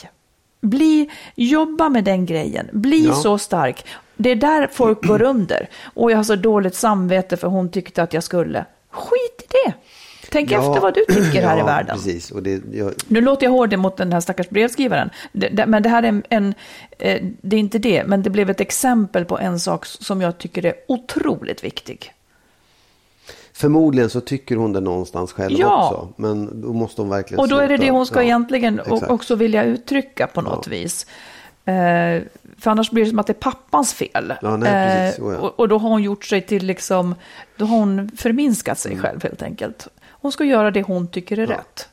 [0.61, 2.69] Bli, jobba med den grejen.
[2.73, 3.13] Bli Ja.
[3.13, 3.85] så stark.
[4.17, 5.69] Det är där folk går under.
[5.93, 8.65] Och jag har så dåligt samvete för hon tyckte att jag skulle.
[8.91, 9.73] Skit i det.
[10.31, 10.57] Tänk Ja.
[10.59, 11.95] efter vad du tycker här i Ja, världen.
[11.95, 12.31] Precis.
[12.31, 15.83] Och det, jag, Nu låter jag hård mot den här stackars brevskrivaren, det, det, men
[15.83, 16.53] det här är en, en
[16.99, 20.37] eh, det är inte det, men det blev ett exempel på en sak som jag
[20.37, 22.13] tycker är otroligt viktig.
[23.53, 25.85] förmodligen så tycker hon det någonstans själv Ja.
[25.89, 26.13] också.
[26.15, 27.83] Men då måste hon verkligen Och då är det sluta.
[27.83, 29.09] det hon ska Ja, egentligen exakt.
[29.11, 31.05] också vilja uttrycka på något vis.
[31.65, 32.21] Eh,
[32.59, 34.33] för annars blir det som att det är pappans fel.
[34.41, 35.19] Ja, nej, precis.
[35.19, 35.37] Eh, ja.
[35.37, 37.15] och, och då har hon gjort sig till liksom,
[37.57, 38.97] då har hon förminskat Mm.
[38.97, 39.87] sig själv helt enkelt.
[40.21, 41.89] Hon ska göra det hon tycker är rätt.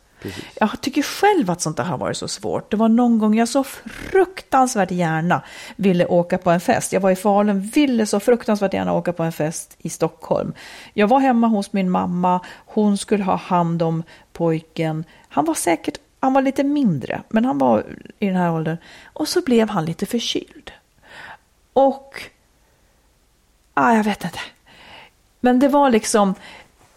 [0.54, 2.70] Jag tycker själv att sånt där har varit så svårt.
[2.70, 3.64] Det var någon gång jag så
[4.10, 5.42] fruktansvärt gärna
[5.76, 6.92] ville åka på en fest.
[6.92, 10.52] Jag var i Falun, ville så fruktansvärt gärna åka på en fest i Stockholm.
[10.92, 14.02] Jag var hemma hos min mamma, hon skulle ha hand om
[14.32, 15.04] pojken.
[15.28, 17.84] Han var säkert, han var lite mindre, men han var
[18.18, 18.76] i den här åldern.
[19.04, 20.72] Och så blev han lite förkyld.
[21.72, 22.22] Och,
[23.74, 24.40] ah, jag vet inte.
[25.40, 26.34] Men det var liksom,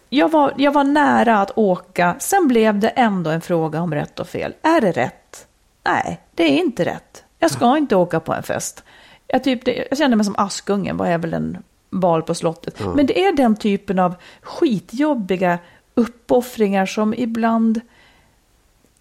[0.08, 4.20] jag var, jag var nära att åka, sen blev det ändå en fråga om rätt
[4.20, 4.54] och fel.
[4.62, 5.46] Är det rätt?
[5.84, 7.24] Nej, det är inte rätt.
[7.38, 8.84] Jag ska inte åka på en fest.
[9.26, 11.58] Jag, typ, jag kände mig som Askungen, var jag väl en
[11.90, 12.80] bal på slottet.
[12.94, 15.58] Men det är den typen av skitjobbiga
[15.94, 17.80] uppoffringar som ibland,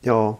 [0.01, 0.37] Ja,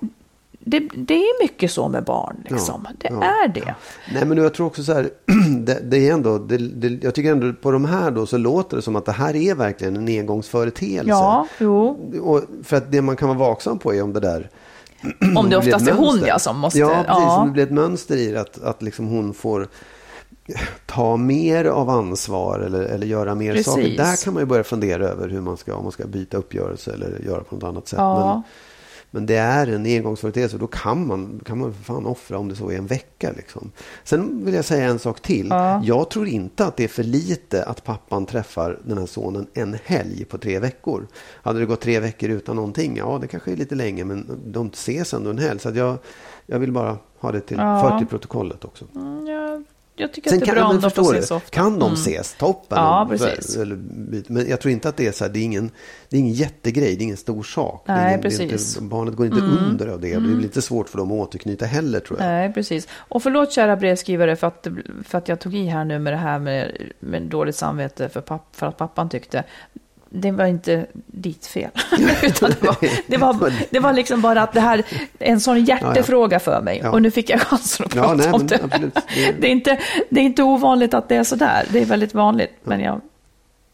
[0.68, 2.88] det, det är mycket så med barn liksom.
[2.97, 3.24] det ja.
[3.24, 3.76] är det.
[4.13, 5.09] Nej men jag tror också så här,
[5.59, 8.82] det, det är ändå, det, jag tycker ändå på de här då så låter det
[8.82, 11.09] som att det här är verkligen en engångsföreteelse.
[11.09, 11.88] Ja, jo.
[12.24, 14.49] Och för att det man kan vara vaksam på är om det där
[15.36, 16.80] Om det oftast är hon ja, som måste...
[16.80, 17.05] Ja, precis.
[17.07, 17.41] ja.
[17.41, 19.68] Om det blir ett mönster i det, att, att liksom hon får
[20.86, 23.74] ta mer av ansvar eller, eller göra mer Precis.
[23.74, 23.97] saker.
[23.97, 26.93] Där kan man ju börja fundera över hur man ska, om man ska byta uppgörelse
[26.93, 27.99] eller göra på något annat sätt.
[27.99, 28.34] Ja.
[28.34, 28.43] Men,
[29.11, 32.49] men det är en engångsföreteelse och då kan man, kan man för fan offra om
[32.49, 33.31] det så är en vecka.
[33.37, 33.71] Liksom.
[34.03, 35.47] Sen vill jag säga en sak till.
[35.83, 39.77] Jag tror inte att det är för lite att pappan träffar den här sonen en
[39.85, 41.07] helg på tre veckor.
[41.25, 44.67] Hade det gått tre veckor utan någonting, ja det kanske är lite länge men de
[44.67, 45.59] ses ändå en helg.
[45.59, 45.97] Så jag,
[46.45, 47.81] jag vill bara ha det till, Ja.
[47.89, 48.85] för till protokollet också.
[48.93, 49.63] Ja, jag
[50.13, 51.49] tycker Sen att det är bra om de får ses ofta.
[51.49, 51.93] kan de Mm.
[51.93, 52.77] ses, toppen.
[52.77, 53.57] Ja, precis.
[54.27, 55.71] Men jag tror inte att det är så här, det är ingen,
[56.09, 57.83] det är ingen jättegrej, det är ingen stor sak.
[57.85, 58.39] det Nej, ingen, det precis.
[58.41, 58.53] Mm.
[58.53, 60.07] inte, barnet går inte under av det.
[60.07, 62.27] Det är väl inte svårt för dem att återknyta heller tror jag.
[62.27, 62.87] Nej, precis.
[62.93, 66.13] Och förlåt kära brevskrivare för att, det- för att jag tog i här nu med
[66.13, 69.43] det här med, med dåligt samvete för, papp, för att pappan tyckte.
[70.22, 71.70] Det var inte ditt fel.
[72.24, 74.78] Utan det, var, det, var, det var liksom bara att det här
[75.20, 76.80] är en sån hjärtefråga för mig.
[76.84, 76.91] Ja.
[76.91, 78.57] Och nu fick jag chansen att prata nej, om det.
[79.15, 81.65] Det- Det, är inte, det är inte ovanligt att det är sådär.
[81.72, 82.51] Det är väldigt vanligt.
[82.63, 83.01] Men jag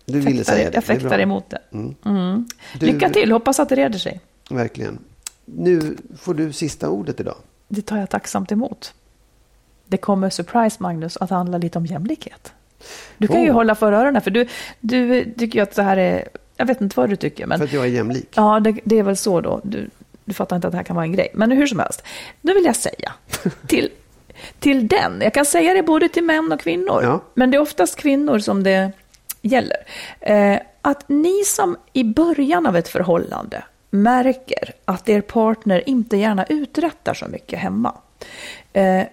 [0.06, 0.76] Du ville fäktar, säga det.
[0.76, 1.20] jag det fäktar bra.
[1.20, 1.60] emot det.
[1.72, 2.48] Mm.
[2.80, 4.20] Du- Lycka till, hoppas att det reder sig.
[4.50, 5.00] Verkligen.
[5.46, 7.36] Nu får du sista ordet idag.
[7.68, 8.94] Det tar jag tacksamt emot.
[9.86, 12.54] Det kommer, surprise Magnus, att handla lite om jämlikhet.
[13.18, 13.54] Du kan ju Åh.
[13.56, 14.48] hålla för öronen, för du,
[14.80, 16.28] du tycker ju att det här är...
[16.58, 17.58] Jag vet inte vad du tycker, men...
[17.60, 18.30] För att jag är jämlik.
[18.36, 19.62] Ja, det, det är väl så då.
[19.64, 19.90] Du,
[20.26, 21.28] du fattar inte att det här kan vara en grej.
[21.34, 22.04] Men hur som helst,
[22.42, 23.12] nu vill jag säga
[23.68, 23.90] till,
[24.60, 27.22] till den, jag kan säga det både till män och kvinnor, Ja.
[27.34, 28.92] men det är oftast kvinnor som det
[29.42, 29.78] gäller.
[30.20, 36.46] Eh, att ni som i början av ett förhållande märker att er partner inte gärna
[36.46, 37.96] uträttar så mycket hemma.
[38.74, 39.04] Eh,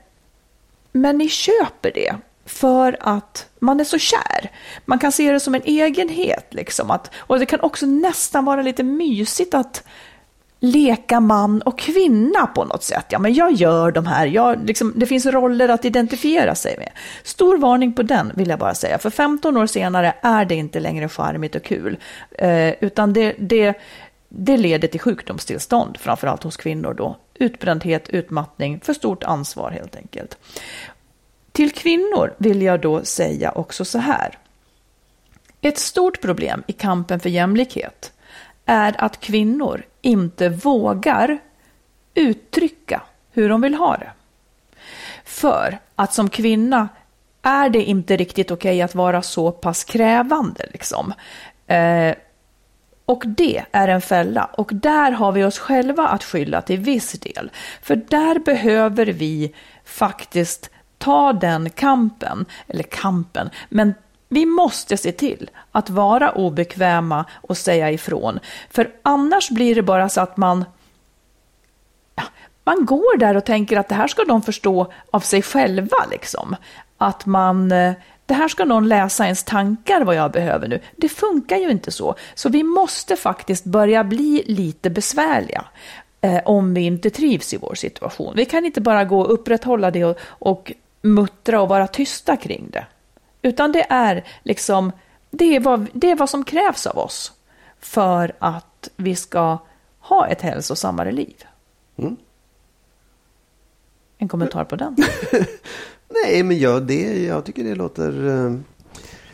[0.93, 2.15] men ni köper det
[2.51, 4.51] för att man är så kär.
[4.85, 6.47] Man kan se det som en egenhet.
[6.51, 9.83] Liksom, att, och det kan också nästan vara lite mysigt att
[10.61, 13.07] leka man och kvinna på något sätt.
[13.09, 14.27] Ja, men jag gör de här.
[14.27, 16.91] Jag, liksom, det finns roller att identifiera sig med.
[17.23, 18.99] Stor varning på den vill jag bara säga.
[18.99, 21.99] För 15 år senare är det inte längre charmigt och kul.
[22.31, 23.75] Eh, utan det, det,
[24.29, 27.17] det leder till sjukdomstillstånd, framförallt hos kvinnor då.
[27.35, 30.39] Utbrändhet, utmattning, för stort ansvar helt enkelt.
[31.53, 34.39] Till kvinnor vill jag då säga också så här.
[35.61, 38.13] Ett stort problem i kampen för jämlikhet
[38.67, 41.39] är att kvinnor inte vågar
[42.15, 44.11] uttrycka hur de vill ha det.
[45.25, 46.89] För att som kvinna
[47.43, 50.67] är det inte riktigt okej att vara så pass krävande.
[50.73, 51.15] Liksom.
[51.67, 52.15] Eh,
[53.07, 54.45] och det är en fälla.
[54.45, 57.51] Och där har vi oss själva att skylla till viss del.
[57.83, 60.71] För där behöver vi faktiskt
[61.01, 63.95] ta den kampen, eller kampen, men
[64.29, 68.39] vi måste se till att vara obekväma och säga ifrån.
[68.71, 70.65] För annars blir det bara så att man
[72.15, 72.23] ja,
[72.65, 75.97] man går där och tänker att det här ska de förstå av sig själva.
[76.11, 76.57] Liksom.
[76.99, 77.93] Att man, eh,
[78.27, 80.81] det här ska någon läsa ens tankar vad jag behöver nu.
[80.97, 82.15] Det funkar ju inte så.
[82.35, 85.65] Så vi måste faktiskt börja bli lite besvärliga
[86.21, 88.33] eh, om vi inte trivs i vår situation.
[88.37, 90.73] Vi kan inte bara gå och upprätthålla det och, och
[91.03, 92.87] muttra och vara tysta kring det.
[93.43, 94.93] Utan det är liksom,
[95.31, 97.33] det är vad, det är vad som krävs av oss
[97.81, 99.59] för att vi ska
[99.99, 101.45] ha ett hälsosammare liv.
[101.97, 102.17] Mm.
[104.19, 104.97] En kommentar på den?
[106.25, 108.29] Nej, men jag, det, jag tycker det låter...
[108.47, 108.55] eh,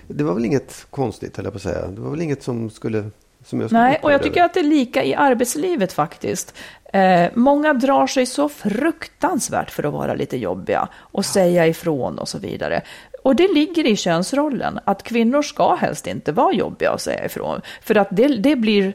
[0.07, 1.87] Det var väl inget konstigt, höll jag på att säga.
[1.87, 3.11] Det var väl inget som skulle...
[3.45, 4.45] Som jag skulle Nej, och jag tycker över.
[4.47, 6.55] att det är lika i arbetslivet faktiskt.
[6.93, 12.28] Eh, många drar sig så fruktansvärt för att vara lite jobbiga och säga ifrån och
[12.28, 12.82] så vidare.
[13.24, 17.61] Och det ligger i könsrollen att kvinnor ska helst inte vara jobbiga och säga ifrån.
[17.82, 18.93] För att det, det blir,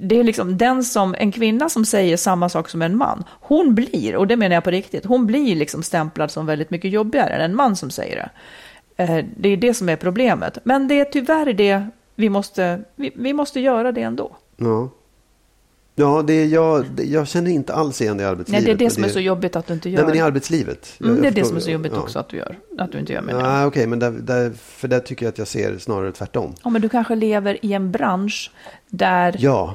[0.00, 3.74] det är liksom den som, en kvinna som säger samma sak som en man, hon
[3.74, 7.34] blir, och det menar jag på riktigt, hon blir liksom stämplad som väldigt mycket jobbigare
[7.34, 8.30] än en man som säger det.
[9.02, 10.58] Eh, Det är det som är problemet.
[10.64, 14.36] Men det är tyvärr det vi måste, vi, vi måste göra det ändå.
[14.56, 14.90] Ja.
[15.98, 18.64] Ja, det är jag, det, jag känner inte alls igen det i Nej, arbetslivet.
[18.64, 19.96] det är det som är så jobbigt att du inte gör.
[19.98, 20.94] Nej, men i arbetslivet.
[20.98, 22.00] Jag- mm, det är jag det som är så jobbigt ja.
[22.00, 22.58] också att du gör.
[22.78, 23.68] Att du inte gör Ja, jag.
[23.68, 26.54] okej, men där, där, för där tycker jag att jag ser snarare tvärtom.
[26.64, 28.50] Ja, men du kanske lever i en bransch
[28.88, 29.74] där, Ja,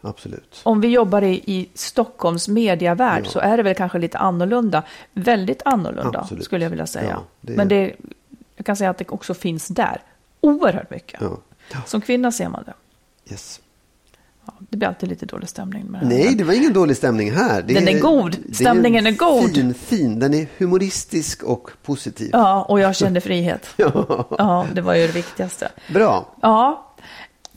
[0.00, 0.60] absolut.
[0.62, 3.30] om vi jobbar i, i Stockholms mediavärld, Ja.
[3.30, 4.82] så är det väl kanske lite annorlunda.
[5.12, 6.44] Väldigt annorlunda, Absolut.
[6.44, 7.10] skulle jag vilja säga.
[7.10, 7.92] Ja, det är- Men det,
[8.56, 10.02] jag kan säga att det också finns där.
[10.40, 11.20] Oerhört mycket.
[11.86, 12.72] Som kvinna ser man det.
[13.32, 13.60] Yes.
[14.46, 16.14] Ja, det blir alltid lite dålig stämning med det här.
[16.24, 17.62] Nej, det var ingen dålig stämning här.
[17.62, 18.36] Det Den är god.
[18.48, 19.54] det Stämningen är god.
[19.54, 20.18] Fin, fin.
[20.18, 22.30] Den är humoristisk och positiv.
[22.32, 23.66] Ja, och jag kände frihet.
[23.76, 24.26] Ja.
[24.38, 25.68] Ja, det var ju det viktigaste.
[25.94, 26.26] Bra.
[26.42, 26.86] Ja,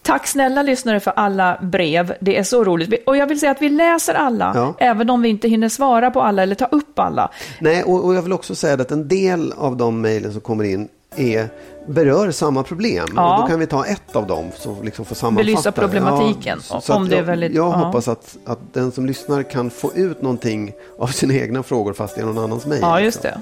[0.02, 2.14] tack snälla lyssnare för alla brev.
[2.22, 3.04] Det är så roligt.
[3.08, 4.76] Och jag vill säga att vi läser alla, Ja.
[4.80, 7.32] även om vi inte hinner svara på alla eller ta upp alla.
[7.60, 10.64] Nej, och, och jag vill också säga att en del av de mejlen som kommer
[10.64, 11.50] in är,
[11.88, 13.08] berör samma problem.
[13.16, 13.36] Ja.
[13.36, 15.46] Och då kan vi ta ett av dem som liksom får sammanfatta.
[15.46, 17.76] Belysa problematiken, så- om så att det är jag, väldigt- Jag ja.
[17.76, 22.16] hoppas att, att den som lyssnar kan få ut någonting av sina egna frågor fast
[22.16, 22.82] det är någon annans mejl.
[22.82, 23.38] Ja, just det.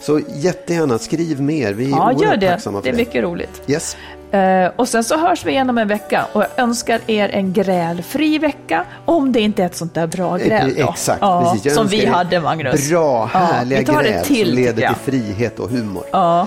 [0.00, 1.72] Så jättegärna skriv mer.
[1.72, 2.50] Vi är Ja, gör det.
[2.50, 2.98] tacksamma för Det är det.
[2.98, 3.62] mycket roligt.
[3.66, 3.96] Yes.
[4.30, 7.52] Eh, och sen så hörs vi igen om en vecka och jag önskar er en
[7.52, 10.88] grälfri vecka om det inte är ett sånt där bra gräl då.
[10.90, 11.64] Exakt, ja, precis.
[11.66, 12.90] Jag Som vi hade Magnus.
[12.90, 14.94] Bra, Ja, härliga tar gräl det till, som leder jag.
[15.04, 16.02] till frihet och humor.
[16.12, 16.46] Ja,